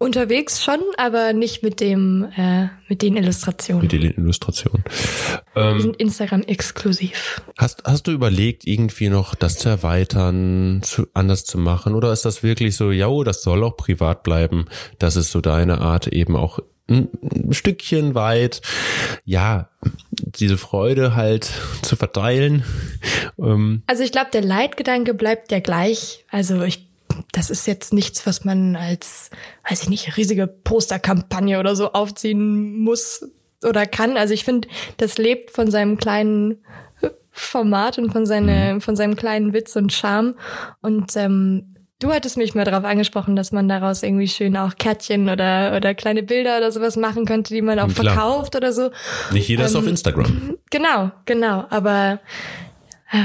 Unterwegs 0.03 0.63
schon, 0.63 0.81
aber 0.97 1.33
nicht 1.33 1.63
mit 1.63 1.81
dem, 1.81 2.29
äh, 2.37 2.69
mit 2.89 3.03
den 3.03 3.17
Illustrationen. 3.17 3.83
Mit 3.83 3.93
den 3.93 4.03
Illustrationen. 4.03 4.85
Ähm, 5.55 5.81
sind 5.81 5.97
Instagram 5.97 6.43
exklusiv. 6.43 7.41
Hast, 7.57 7.85
hast 7.85 8.07
du 8.07 8.11
überlegt, 8.11 8.67
irgendwie 8.67 9.09
noch 9.09 9.35
das 9.35 9.59
zu 9.59 9.69
erweitern, 9.69 10.81
zu, 10.83 11.07
anders 11.15 11.45
zu 11.45 11.57
machen? 11.57 11.95
Oder 11.95 12.13
ist 12.13 12.25
das 12.25 12.43
wirklich 12.43 12.77
so, 12.77 12.91
ja, 12.91 13.07
oh, 13.07 13.23
das 13.23 13.43
soll 13.43 13.63
auch 13.63 13.77
privat 13.77 14.25
bleiben? 14.25 14.67
Das 14.99 15.17
ist 15.17 15.31
so 15.31 15.41
deine 15.41 15.81
Art, 15.81 16.09
eben 16.09 16.37
auch 16.37 16.59
ein, 16.89 17.09
ein 17.23 17.53
Stückchen 17.53 18.15
weit, 18.15 18.61
ja, 19.25 19.71
diese 20.25 20.59
Freude 20.59 21.15
halt 21.15 21.51
zu 21.83 21.97
verteilen. 21.97 22.65
Ähm. 23.39 23.83
Also 23.87 24.03
ich 24.03 24.13
glaube, 24.13 24.31
der 24.33 24.43
Leitgedanke 24.43 25.15
bleibt 25.15 25.53
ja 25.53 25.61
gleich. 25.61 26.25
Also 26.31 26.63
ich 26.63 26.92
das 27.33 27.51
ist 27.51 27.67
jetzt 27.67 27.93
nichts, 27.93 28.27
was 28.27 28.45
man 28.45 28.77
als, 28.77 29.31
weiß 29.69 29.83
ich 29.83 29.89
nicht, 29.89 30.17
riesige 30.17 30.47
Posterkampagne 30.47 31.59
oder 31.59 31.77
so 31.77 31.93
aufziehen 31.93 32.79
muss 32.79 33.25
oder 33.63 33.87
kann. 33.87 34.17
Also 34.17 34.35
ich 34.35 34.45
finde, 34.45 34.69
das 34.97 35.19
lebt 35.19 35.51
von 35.51 35.71
seinem 35.71 35.97
kleinen 35.97 36.59
Format 37.33 37.99
und 37.99 38.13
von, 38.13 38.27
seine, 38.27 38.75
mhm. 38.75 38.81
von 38.81 38.95
seinem 38.95 39.17
kleinen 39.17 39.53
Witz 39.53 39.75
und 39.75 39.93
Charme. 39.93 40.35
Und 40.83 41.17
ähm, 41.17 41.75
du 41.99 42.13
hattest 42.13 42.37
mich 42.37 42.55
mal 42.55 42.65
darauf 42.65 42.85
angesprochen, 42.85 43.37
dass 43.37 43.53
man 43.53 43.69
daraus 43.69 44.03
irgendwie 44.03 44.29
schön 44.29 44.57
auch 44.57 44.77
Kärtchen 44.77 45.31
oder, 45.31 45.75
oder 45.77 45.95
kleine 45.95 46.23
Bilder 46.23 46.59
oder 46.59 46.71
sowas 46.71 46.97
machen 46.97 47.25
könnte, 47.25 47.55
die 47.55 47.63
man 47.63 47.79
auch 47.79 47.89
Klar. 47.89 48.15
verkauft 48.15 48.55
oder 48.55 48.73
so. 48.73 48.91
Nicht 49.33 49.49
jeder 49.49 49.63
ähm, 49.63 49.67
ist 49.67 49.77
auf 49.77 49.87
Instagram. 49.87 50.59
Genau, 50.71 51.11
genau. 51.25 51.65
Aber 51.71 52.21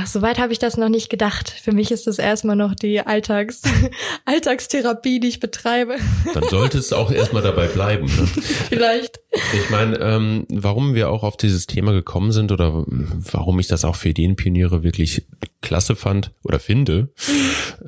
soweit 0.06 0.38
habe 0.38 0.51
ich 0.51 0.60
das 0.60 0.75
noch 0.75 0.89
nicht 0.89 1.10
gedacht. 1.10 1.50
Für 1.50 1.72
mich 1.72 1.91
ist 1.91 2.08
das 2.08 2.20
erstmal 2.20 2.56
noch 2.56 2.75
die 2.75 3.00
Alltags 3.00 3.62
Alltagstherapie, 4.25 5.20
die 5.20 5.29
ich 5.29 5.39
betreibe. 5.39 5.96
Dann 6.34 6.44
sollte 6.50 6.77
es 6.77 6.91
auch 6.91 7.10
erstmal 7.12 7.41
dabei 7.41 7.67
bleiben. 7.67 8.06
Ne? 8.06 8.27
Vielleicht. 8.70 9.22
Ich 9.53 9.70
meine, 9.70 9.98
ähm, 10.00 10.46
warum 10.50 10.94
wir 10.94 11.10
auch 11.10 11.24
auf 11.24 11.38
dieses 11.38 11.67
Thema 11.67 11.94
gekommen 11.94 12.32
sind 12.32 12.51
oder 12.51 12.84
warum 12.88 13.60
ich 13.60 13.67
das 13.67 13.86
auch 13.86 13.96
für 13.96 14.10
Ideenpioniere 14.10 14.84
wirklich 14.84 15.25
klasse 15.62 15.96
fand 15.96 16.32
oder 16.44 16.60
finde, 16.60 17.13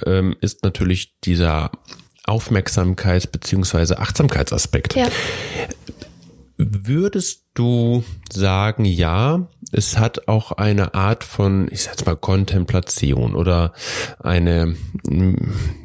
ähm, 0.06 0.36
ist 0.42 0.64
natürlich 0.64 1.20
dieser 1.22 1.72
Aufmerksamkeits- 2.28 3.28
beziehungsweise 3.28 4.00
Achtsamkeitsaspekt. 4.00 4.96
Ja. 4.96 5.08
Würdest 6.58 7.49
du 7.60 8.04
sagen, 8.32 8.86
ja, 8.86 9.48
es 9.72 9.98
hat 9.98 10.28
auch 10.30 10.54
eine 10.54 10.94
Art 10.94 11.26
von, 11.26 11.68
ich 11.72 11.84
sag's 11.84 12.06
mal, 12.06 12.16
Kontemplation 12.16 13.36
oder 13.36 13.74
eine 14.20 14.76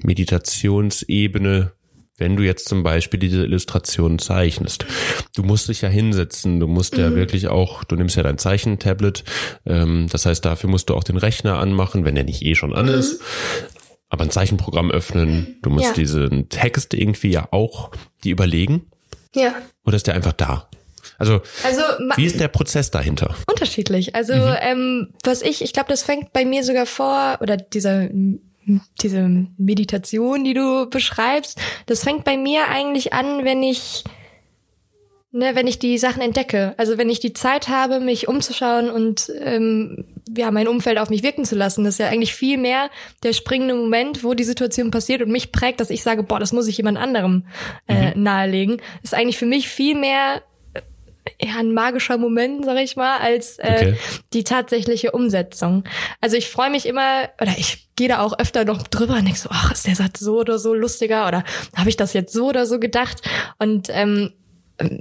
Meditationsebene, 0.02 1.72
wenn 2.16 2.36
du 2.36 2.44
jetzt 2.44 2.68
zum 2.68 2.84
Beispiel 2.84 3.18
diese 3.18 3.42
Illustration 3.42 4.20
zeichnest. 4.20 4.86
Du 5.34 5.42
musst 5.42 5.68
dich 5.68 5.80
ja 5.80 5.88
hinsetzen, 5.88 6.60
du 6.60 6.68
musst 6.68 6.94
mhm. 6.94 7.00
ja 7.00 7.14
wirklich 7.16 7.48
auch, 7.48 7.82
du 7.82 7.96
nimmst 7.96 8.14
ja 8.14 8.22
dein 8.22 8.38
Zeichentablet, 8.38 9.24
ähm, 9.66 10.06
das 10.10 10.26
heißt, 10.26 10.44
dafür 10.44 10.70
musst 10.70 10.90
du 10.90 10.94
auch 10.94 11.02
den 11.02 11.16
Rechner 11.16 11.58
anmachen, 11.58 12.04
wenn 12.04 12.16
er 12.16 12.24
nicht 12.24 12.42
eh 12.42 12.54
schon 12.54 12.72
an 12.72 12.86
mhm. 12.86 12.94
ist. 12.94 13.20
Aber 14.10 14.22
ein 14.22 14.30
Zeichenprogramm 14.30 14.92
öffnen, 14.92 15.56
du 15.62 15.70
musst 15.70 15.86
ja. 15.86 15.92
diesen 15.94 16.48
Text 16.48 16.94
irgendwie 16.94 17.30
ja 17.30 17.48
auch 17.50 17.90
die 18.22 18.30
überlegen. 18.30 18.86
Ja. 19.34 19.56
Oder 19.84 19.96
ist 19.96 20.06
der 20.06 20.14
einfach 20.14 20.34
da? 20.34 20.68
Also, 21.18 21.40
also 21.62 21.80
wie 22.16 22.26
ist 22.26 22.40
der 22.40 22.48
Prozess 22.48 22.90
dahinter? 22.90 23.34
Unterschiedlich. 23.48 24.14
Also 24.14 24.34
mhm. 24.34 24.56
ähm, 24.60 25.08
was 25.22 25.42
ich, 25.42 25.62
ich 25.62 25.72
glaube, 25.72 25.88
das 25.88 26.02
fängt 26.02 26.32
bei 26.32 26.44
mir 26.44 26.64
sogar 26.64 26.86
vor, 26.86 27.38
oder 27.40 27.56
dieser 27.56 28.08
diese 29.02 29.46
Meditation, 29.58 30.42
die 30.44 30.54
du 30.54 30.88
beschreibst, 30.88 31.60
das 31.86 32.02
fängt 32.02 32.24
bei 32.24 32.38
mir 32.38 32.68
eigentlich 32.68 33.12
an, 33.12 33.44
wenn 33.44 33.62
ich 33.62 34.04
ne, 35.34 35.54
wenn 35.54 35.66
ich 35.66 35.78
die 35.78 35.98
Sachen 35.98 36.22
entdecke. 36.22 36.74
Also 36.78 36.96
wenn 36.96 37.10
ich 37.10 37.20
die 37.20 37.32
Zeit 37.32 37.68
habe, 37.68 38.00
mich 38.00 38.28
umzuschauen 38.28 38.88
und 38.90 39.30
ähm, 39.40 40.04
ja, 40.34 40.50
mein 40.50 40.68
Umfeld 40.68 40.98
auf 40.98 41.10
mich 41.10 41.22
wirken 41.22 41.44
zu 41.44 41.56
lassen. 41.56 41.84
Das 41.84 41.94
ist 41.94 41.98
ja 41.98 42.08
eigentlich 42.08 42.34
viel 42.34 42.56
mehr 42.56 42.88
der 43.22 43.34
springende 43.34 43.74
Moment, 43.74 44.24
wo 44.24 44.32
die 44.34 44.44
Situation 44.44 44.90
passiert 44.90 45.20
und 45.20 45.30
mich 45.30 45.52
prägt, 45.52 45.80
dass 45.80 45.90
ich 45.90 46.02
sage, 46.02 46.22
boah, 46.22 46.38
das 46.38 46.52
muss 46.52 46.68
ich 46.68 46.76
jemand 46.78 46.96
anderem 46.96 47.44
äh, 47.88 48.14
mhm. 48.14 48.22
nahelegen. 48.22 48.76
Das 49.02 49.12
ist 49.12 49.14
eigentlich 49.14 49.38
für 49.38 49.46
mich 49.46 49.68
viel 49.68 49.96
mehr 49.96 50.42
ja, 51.40 51.56
ein 51.58 51.72
magischer 51.72 52.18
Moment, 52.18 52.64
sag 52.64 52.78
ich 52.78 52.96
mal, 52.96 53.18
als 53.18 53.58
äh, 53.58 53.74
okay. 53.74 53.96
die 54.32 54.44
tatsächliche 54.44 55.12
Umsetzung. 55.12 55.84
Also 56.20 56.36
ich 56.36 56.48
freue 56.48 56.70
mich 56.70 56.86
immer, 56.86 57.28
oder 57.40 57.54
ich 57.56 57.88
gehe 57.96 58.08
da 58.08 58.20
auch 58.20 58.38
öfter 58.38 58.64
noch 58.64 58.82
drüber 58.82 59.14
und 59.14 59.24
denk 59.24 59.36
so, 59.36 59.48
ach, 59.52 59.72
ist 59.72 59.86
der 59.86 59.96
Satz 59.96 60.20
so 60.20 60.40
oder 60.40 60.58
so 60.58 60.74
lustiger 60.74 61.26
oder 61.26 61.44
habe 61.76 61.88
ich 61.88 61.96
das 61.96 62.12
jetzt 62.12 62.32
so 62.32 62.48
oder 62.48 62.66
so 62.66 62.78
gedacht? 62.78 63.22
Und 63.58 63.88
ähm, 63.90 64.32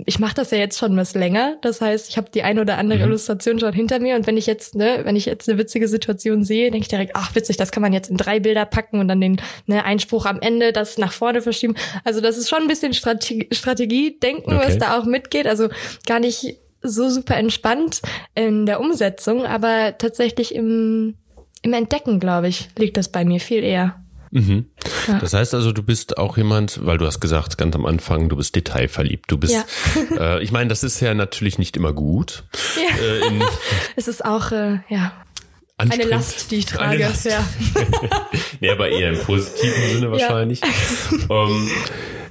ich 0.05 0.19
mache 0.19 0.35
das 0.35 0.51
ja 0.51 0.59
jetzt 0.59 0.77
schon 0.77 0.95
was 0.97 1.15
länger. 1.15 1.57
Das 1.61 1.81
heißt, 1.81 2.09
ich 2.09 2.17
habe 2.17 2.29
die 2.31 2.43
eine 2.43 2.61
oder 2.61 2.77
andere 2.77 2.99
mhm. 2.99 3.05
Illustration 3.05 3.59
schon 3.59 3.73
hinter 3.73 3.99
mir 3.99 4.15
und 4.15 4.27
wenn 4.27 4.37
ich 4.37 4.45
jetzt, 4.45 4.75
ne, 4.75 5.01
wenn 5.03 5.15
ich 5.15 5.25
jetzt 5.25 5.49
eine 5.49 5.57
witzige 5.57 5.87
Situation 5.87 6.43
sehe, 6.43 6.69
denke 6.69 6.83
ich 6.83 6.89
direkt, 6.89 7.15
ach 7.15 7.33
witzig, 7.33 7.57
das 7.57 7.71
kann 7.71 7.81
man 7.81 7.91
jetzt 7.91 8.09
in 8.09 8.17
drei 8.17 8.39
Bilder 8.39 8.65
packen 8.65 8.99
und 8.99 9.07
dann 9.07 9.19
den 9.19 9.41
ne, 9.65 9.83
Einspruch 9.83 10.25
am 10.25 10.39
Ende, 10.41 10.73
das 10.73 10.97
nach 10.99 11.11
vorne 11.11 11.41
verschieben. 11.41 11.75
Also 12.03 12.21
das 12.21 12.37
ist 12.37 12.49
schon 12.49 12.61
ein 12.61 12.67
bisschen 12.67 12.93
Strategie, 12.93 13.47
Strategie 13.51 14.19
denken, 14.19 14.53
okay. 14.53 14.65
was 14.65 14.77
da 14.77 14.97
auch 14.97 15.05
mitgeht. 15.05 15.47
Also 15.47 15.69
gar 16.05 16.19
nicht 16.19 16.57
so 16.83 17.09
super 17.09 17.37
entspannt 17.37 18.01
in 18.35 18.65
der 18.65 18.79
Umsetzung, 18.79 19.45
aber 19.45 19.97
tatsächlich 19.97 20.53
im 20.53 21.15
im 21.63 21.73
Entdecken, 21.73 22.19
glaube 22.19 22.49
ich, 22.49 22.67
liegt 22.77 22.97
das 22.97 23.09
bei 23.09 23.23
mir 23.23 23.39
viel 23.39 23.63
eher. 23.63 24.02
Mhm. 24.33 24.65
Ja. 25.07 25.19
Das 25.19 25.33
heißt 25.33 25.53
also, 25.53 25.71
du 25.71 25.83
bist 25.83 26.17
auch 26.17 26.37
jemand, 26.37 26.83
weil 26.83 26.97
du 26.97 27.05
hast 27.05 27.19
gesagt, 27.19 27.55
ganz 27.59 27.75
am 27.75 27.85
Anfang, 27.85 28.29
du 28.29 28.35
bist 28.35 28.55
detailverliebt. 28.55 29.31
Du 29.31 29.37
bist, 29.37 29.53
ja. 29.53 29.63
äh, 30.37 30.43
ich 30.43 30.51
meine, 30.51 30.69
das 30.69 30.83
ist 30.83 30.99
ja 31.01 31.13
natürlich 31.13 31.59
nicht 31.59 31.77
immer 31.77 31.93
gut. 31.93 32.43
Ja. 32.75 32.97
Äh, 32.97 33.27
in, 33.27 33.43
es 33.95 34.07
ist 34.07 34.25
auch, 34.25 34.51
äh, 34.51 34.79
ja. 34.89 35.13
Eine 35.77 36.03
Last, 36.03 36.49
die 36.51 36.57
ich 36.57 36.65
trage, 36.65 36.99
ja. 36.99 37.11
nee, 38.59 38.69
aber 38.69 38.89
eher 38.89 39.11
im 39.11 39.19
positiven 39.19 39.89
Sinne 39.89 40.11
wahrscheinlich. 40.11 40.61
um, 41.29 41.69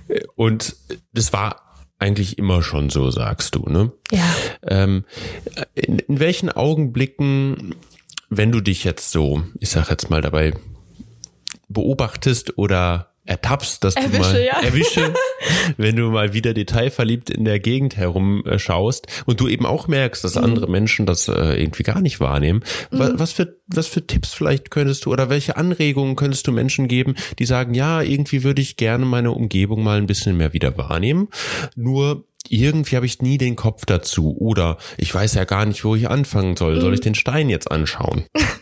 ähm, 0.09 0.21
und 0.37 0.77
das 1.13 1.33
war 1.33 1.85
eigentlich 1.99 2.39
immer 2.39 2.63
schon 2.63 2.89
so, 2.89 3.11
sagst 3.11 3.55
du, 3.57 3.69
ne? 3.69 3.93
Ja. 4.11 4.25
Ähm, 4.67 5.05
in, 5.75 5.99
in 5.99 6.21
welchen 6.21 6.51
Augenblicken, 6.51 7.75
wenn 8.31 8.53
du 8.53 8.61
dich 8.61 8.85
jetzt 8.85 9.11
so, 9.11 9.43
ich 9.59 9.71
sag 9.71 9.91
jetzt 9.91 10.09
mal 10.09 10.23
dabei 10.23 10.55
beobachtest 11.73 12.59
oder 12.59 13.13
ertappst, 13.25 13.85
dass 13.85 13.95
erwische, 13.95 14.17
du 14.17 14.21
mal 14.21 14.43
ja. 14.43 14.61
erwische, 14.63 15.15
wenn 15.77 15.95
du 15.97 16.11
mal 16.11 16.35
wieder 16.35 16.55
detailverliebt 16.55 17.31
in 17.31 17.45
der 17.45 17.61
Gegend 17.61 17.97
herumschaust 17.97 19.07
und 19.27 19.41
du 19.41 19.49
eben 19.49 19.65
auch 19.65 19.87
merkst, 19.87 20.25
dass 20.25 20.35
mhm. 20.35 20.45
andere 20.45 20.69
Menschen 20.69 21.07
das 21.07 21.29
äh, 21.29 21.61
irgendwie 21.61 21.85
gar 21.85 22.01
nicht 22.01 22.19
wahrnehmen. 22.19 22.65
Mhm. 22.91 23.13
Was 23.15 23.33
für 23.33 23.57
was 23.69 23.87
für 23.87 24.07
Tipps 24.07 24.35
vielleicht 24.35 24.71
könntest 24.71 25.05
du 25.05 25.13
oder 25.13 25.31
welche 25.31 25.57
Anregungen 25.57 26.17
könntest 26.17 26.47
du 26.47 26.53
Menschen 26.53 26.89
geben, 26.89 27.15
die 27.39 27.47
sagen, 27.47 27.75
ja, 27.75 28.03
irgendwie 28.03 28.43
würde 28.43 28.61
ich 28.61 28.77
gerne 28.77 29.07
meine 29.07 29.31
Umgebung 29.31 29.85
mal 29.85 29.99
ein 29.99 30.07
bisschen 30.07 30.37
mehr 30.37 30.53
wieder 30.53 30.77
wahrnehmen. 30.77 31.29
Nur 31.77 32.25
irgendwie 32.49 32.97
habe 32.97 33.07
ich 33.07 33.23
nie 33.23 33.39
den 33.39 33.55
Kopf 33.55 33.87
dazu 33.87 34.37
oder 34.37 34.79
ich 34.99 35.15
weiß 35.15 35.35
ja 35.35 35.45
gar 35.45 35.65
nicht, 35.65 35.85
wo 35.85 35.95
ich 35.95 36.11
anfangen 36.11 36.57
soll. 36.57 36.81
Soll 36.81 36.95
ich 36.95 37.01
mhm. 37.01 37.05
den 37.05 37.15
Stein 37.15 37.49
jetzt 37.49 37.71
anschauen? 37.71 38.25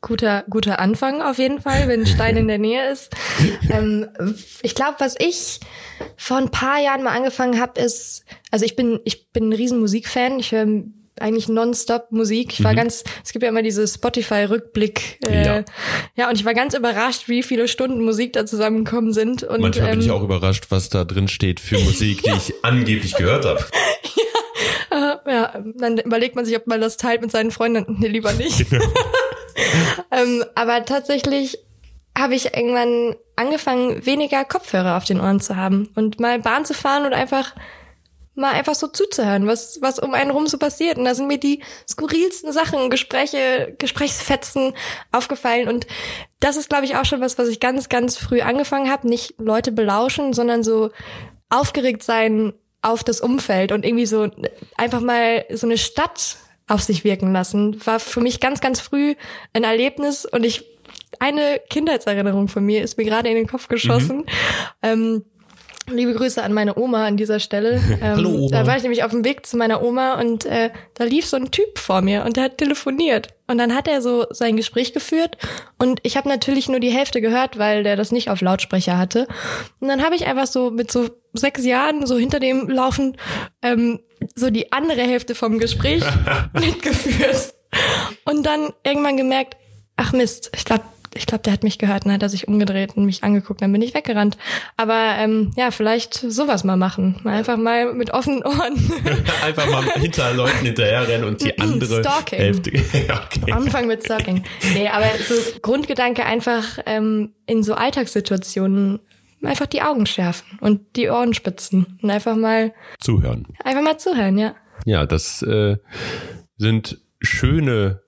guter, 0.00 0.44
guter 0.48 0.78
Anfang 0.78 1.22
auf 1.22 1.38
jeden 1.38 1.60
Fall, 1.60 1.88
wenn 1.88 2.00
ein 2.00 2.06
Stein 2.06 2.36
in 2.36 2.48
der 2.48 2.58
Nähe 2.58 2.90
ist. 2.90 3.14
Ähm, 3.70 4.08
ich 4.62 4.74
glaube, 4.74 4.96
was 4.98 5.14
ich 5.18 5.60
vor 6.16 6.38
ein 6.38 6.50
paar 6.50 6.80
Jahren 6.80 7.02
mal 7.02 7.14
angefangen 7.14 7.60
habe, 7.60 7.80
ist, 7.80 8.24
also 8.50 8.64
ich 8.64 8.76
bin, 8.76 8.98
ich 9.04 9.30
bin 9.30 9.50
ein 9.50 9.52
riesen 9.52 9.78
Musikfan. 9.78 10.38
Ich 10.38 10.52
höre 10.52 10.66
eigentlich 11.20 11.48
nonstop 11.48 12.10
Musik. 12.10 12.54
Ich 12.54 12.64
war 12.64 12.72
mhm. 12.72 12.76
ganz, 12.76 13.04
es 13.24 13.32
gibt 13.32 13.42
ja 13.42 13.48
immer 13.48 13.62
diese 13.62 13.86
Spotify-Rückblick. 13.86 15.18
Äh, 15.26 15.44
ja. 15.44 15.64
ja, 16.16 16.28
und 16.28 16.36
ich 16.36 16.44
war 16.44 16.54
ganz 16.54 16.74
überrascht, 16.74 17.28
wie 17.28 17.42
viele 17.42 17.68
Stunden 17.68 18.04
Musik 18.04 18.32
da 18.32 18.46
zusammengekommen 18.46 19.12
sind. 19.12 19.42
Und, 19.42 19.60
Manchmal 19.60 19.88
ähm, 19.88 19.92
bin 19.92 20.00
ich 20.00 20.06
ähm, 20.06 20.12
auch 20.12 20.22
überrascht, 20.22 20.66
was 20.70 20.88
da 20.88 21.04
drin 21.04 21.28
steht 21.28 21.60
für 21.60 21.78
Musik, 21.78 22.22
die 22.22 22.30
ich 22.36 22.54
angeblich 22.62 23.14
gehört 23.16 23.44
habe. 23.44 23.60
ja. 24.90 25.20
Äh, 25.26 25.30
ja, 25.30 25.64
dann 25.76 25.98
überlegt 25.98 26.36
man 26.36 26.44
sich, 26.44 26.56
ob 26.56 26.66
man 26.66 26.80
das 26.80 26.96
teilt 26.96 27.20
mit 27.20 27.30
seinen 27.30 27.50
Freunden. 27.50 27.96
Nee, 27.98 28.08
lieber 28.08 28.32
nicht. 28.32 28.70
Genau. 28.70 28.84
ähm, 30.10 30.44
aber 30.54 30.84
tatsächlich 30.84 31.58
habe 32.16 32.34
ich 32.34 32.56
irgendwann 32.56 33.16
angefangen, 33.36 34.04
weniger 34.04 34.44
Kopfhörer 34.44 34.96
auf 34.96 35.04
den 35.04 35.20
Ohren 35.20 35.40
zu 35.40 35.56
haben 35.56 35.90
und 35.94 36.18
mal 36.18 36.40
Bahn 36.40 36.64
zu 36.64 36.74
fahren 36.74 37.06
und 37.06 37.12
einfach 37.12 37.54
mal 38.38 38.52
einfach 38.52 38.74
so 38.74 38.86
zuzuhören, 38.86 39.46
was, 39.46 39.78
was 39.82 39.98
um 39.98 40.14
einen 40.14 40.30
rum 40.30 40.46
so 40.46 40.58
passiert. 40.58 40.96
Und 40.96 41.04
da 41.04 41.14
sind 41.14 41.26
mir 41.26 41.38
die 41.38 41.62
skurrilsten 41.88 42.52
Sachen, 42.52 42.88
Gespräche, 42.88 43.74
Gesprächsfetzen 43.78 44.74
aufgefallen. 45.12 45.68
Und 45.68 45.86
das 46.40 46.56
ist, 46.56 46.68
glaube 46.68 46.84
ich, 46.84 46.96
auch 46.96 47.04
schon 47.04 47.20
was, 47.20 47.36
was 47.36 47.48
ich 47.48 47.60
ganz, 47.60 47.88
ganz 47.88 48.16
früh 48.16 48.40
angefangen 48.40 48.90
habe. 48.90 49.08
Nicht 49.08 49.34
Leute 49.38 49.72
belauschen, 49.72 50.32
sondern 50.32 50.62
so 50.62 50.90
aufgeregt 51.50 52.02
sein 52.02 52.52
auf 52.80 53.02
das 53.02 53.20
Umfeld 53.20 53.72
und 53.72 53.84
irgendwie 53.84 54.06
so 54.06 54.30
einfach 54.76 55.00
mal 55.00 55.44
so 55.52 55.66
eine 55.66 55.78
Stadt 55.78 56.36
auf 56.68 56.82
sich 56.82 57.04
wirken 57.04 57.32
lassen. 57.32 57.84
War 57.86 57.98
für 57.98 58.20
mich 58.20 58.40
ganz, 58.40 58.60
ganz 58.60 58.80
früh 58.80 59.14
ein 59.52 59.64
Erlebnis 59.64 60.24
und 60.24 60.44
ich, 60.44 60.64
eine 61.18 61.60
Kindheitserinnerung 61.70 62.48
von 62.48 62.64
mir 62.64 62.82
ist 62.82 62.98
mir 62.98 63.04
gerade 63.04 63.28
in 63.28 63.34
den 63.34 63.46
Kopf 63.46 63.68
geschossen. 63.68 64.18
Mhm. 64.18 64.24
Ähm, 64.82 65.24
Liebe 65.90 66.14
Grüße 66.14 66.42
an 66.42 66.52
meine 66.52 66.78
Oma 66.78 67.06
an 67.06 67.16
dieser 67.16 67.40
Stelle. 67.40 67.80
Ähm, 68.00 68.16
Hallo 68.16 68.30
Oma. 68.30 68.48
Da 68.50 68.66
war 68.66 68.76
ich 68.76 68.82
nämlich 68.82 69.02
auf 69.02 69.10
dem 69.10 69.24
Weg 69.24 69.44
zu 69.44 69.56
meiner 69.56 69.82
Oma 69.82 70.20
und 70.20 70.44
äh, 70.44 70.70
da 70.94 71.04
lief 71.04 71.26
so 71.26 71.36
ein 71.36 71.50
Typ 71.50 71.78
vor 71.78 72.00
mir 72.00 72.24
und 72.24 72.36
der 72.36 72.44
hat 72.44 72.58
telefoniert. 72.58 73.34
Und 73.48 73.58
dann 73.58 73.74
hat 73.74 73.88
er 73.88 74.02
so 74.02 74.26
sein 74.30 74.56
Gespräch 74.56 74.92
geführt 74.92 75.36
und 75.78 75.98
ich 76.04 76.16
habe 76.16 76.28
natürlich 76.28 76.68
nur 76.68 76.78
die 76.78 76.90
Hälfte 76.90 77.20
gehört, 77.20 77.58
weil 77.58 77.82
der 77.82 77.96
das 77.96 78.12
nicht 78.12 78.30
auf 78.30 78.40
Lautsprecher 78.40 78.98
hatte. 78.98 79.26
Und 79.80 79.88
dann 79.88 80.04
habe 80.04 80.14
ich 80.14 80.26
einfach 80.26 80.46
so 80.46 80.70
mit 80.70 80.92
so 80.92 81.08
sechs 81.32 81.64
Jahren 81.64 82.06
so 82.06 82.18
hinter 82.18 82.38
dem 82.38 82.68
laufen 82.68 83.16
ähm, 83.62 83.98
so 84.36 84.50
die 84.50 84.70
andere 84.70 85.02
Hälfte 85.02 85.34
vom 85.34 85.58
Gespräch 85.58 86.04
mitgeführt. 86.52 87.54
Und 88.24 88.46
dann 88.46 88.72
irgendwann 88.84 89.16
gemerkt, 89.16 89.56
ach 89.96 90.12
Mist, 90.12 90.50
ich 90.54 90.64
glaube, 90.64 90.84
ich 91.18 91.26
glaube, 91.26 91.42
der 91.42 91.52
hat 91.52 91.64
mich 91.64 91.78
gehört 91.78 92.06
und 92.06 92.12
hat 92.12 92.22
er 92.22 92.28
sich 92.28 92.48
umgedreht 92.48 92.96
und 92.96 93.04
mich 93.04 93.24
angeguckt, 93.24 93.60
dann 93.60 93.72
bin 93.72 93.82
ich 93.82 93.94
weggerannt. 93.94 94.38
Aber 94.76 95.14
ähm, 95.18 95.52
ja, 95.56 95.70
vielleicht 95.70 96.14
sowas 96.14 96.64
mal 96.64 96.76
machen. 96.76 97.20
Einfach 97.24 97.56
mal 97.56 97.92
mit 97.92 98.12
offenen 98.12 98.42
Ohren. 98.44 98.74
Einfach 99.44 99.70
mal 99.70 99.82
hinter 99.94 100.32
Leuten 100.32 100.64
hinterherrennen 100.64 101.26
und 101.26 101.42
die 101.42 101.58
andere 101.58 102.00
Stalking. 102.00 102.38
Hälfte. 102.38 102.72
Okay. 103.08 103.52
Anfang 103.52 103.86
mit 103.86 104.04
Stalking. 104.04 104.44
Nee, 104.74 104.88
aber 104.88 105.06
so 105.26 105.34
Grundgedanke 105.62 106.24
einfach 106.24 106.78
ähm, 106.86 107.32
in 107.46 107.62
so 107.62 107.74
Alltagssituationen 107.74 109.00
einfach 109.42 109.66
die 109.66 109.82
Augen 109.82 110.06
schärfen 110.06 110.58
und 110.60 110.96
die 110.96 111.08
Ohren 111.08 111.34
spitzen 111.34 111.98
und 112.02 112.10
einfach 112.10 112.36
mal 112.36 112.72
Zuhören. 113.00 113.46
einfach 113.64 113.82
mal 113.82 113.98
zuhören, 113.98 114.38
ja. 114.38 114.54
Ja, 114.84 115.06
das 115.06 115.42
äh, 115.42 115.76
sind 116.56 117.00
schöne 117.20 118.02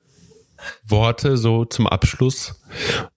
Worte 0.87 1.37
so 1.37 1.65
zum 1.65 1.87
Abschluss. 1.87 2.63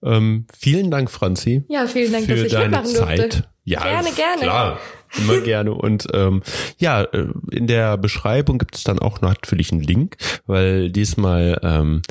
Ähm, 0.02 0.46
vielen 0.56 0.90
Dank, 0.90 1.10
Franzi. 1.10 1.64
Ja, 1.68 1.86
vielen 1.86 2.12
Dank, 2.12 2.26
für 2.26 2.34
dass 2.36 2.44
ich 2.44 2.52
deine 2.52 2.76
mitmachen 2.76 2.94
durfte. 2.94 3.28
Zeit. 3.28 3.48
Ja, 3.64 3.82
Gerne, 3.82 4.10
gerne. 4.12 4.42
Klar, 4.42 4.78
immer 5.16 5.40
gerne. 5.40 5.72
Und 5.72 6.06
ähm, 6.12 6.42
ja, 6.76 7.02
äh, 7.02 7.28
in 7.50 7.66
der 7.66 7.96
Beschreibung 7.96 8.58
gibt 8.58 8.76
es 8.76 8.84
dann 8.84 8.98
auch 8.98 9.22
natürlich 9.22 9.72
einen 9.72 9.80
Link, 9.80 10.16
weil 10.46 10.90
diesmal 10.90 11.58
ähm, 11.62 12.02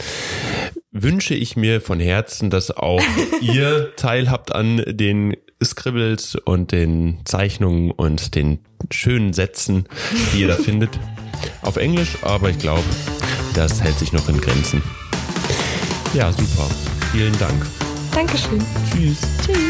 wünsche 0.92 1.36
ich 1.36 1.56
mir 1.56 1.80
von 1.80 2.00
Herzen, 2.00 2.50
dass 2.50 2.72
auch 2.72 3.04
ihr 3.42 3.96
teilhabt 3.96 4.54
an 4.54 4.84
den 4.88 5.38
Scribbles 5.64 6.36
und 6.36 6.72
den 6.72 7.20
Zeichnungen 7.26 7.92
und 7.92 8.34
den 8.34 8.60
schönen 8.92 9.34
Sätzen, 9.34 9.88
die 10.34 10.42
ihr 10.42 10.48
da 10.48 10.56
findet. 10.56 11.00
Auf 11.62 11.78
Englisch, 11.78 12.18
aber 12.22 12.50
ich 12.50 12.58
glaube, 12.58 12.84
das 13.54 13.84
hält 13.84 14.00
sich 14.00 14.12
noch 14.12 14.28
in 14.28 14.40
Grenzen. 14.42 14.82
Ja, 16.14 16.32
super. 16.32 16.70
Vielen 17.12 17.38
Dank. 17.40 17.66
Dankeschön. 18.14 18.64
Tschüss. 18.92 19.18
Tschüss. 19.44 19.63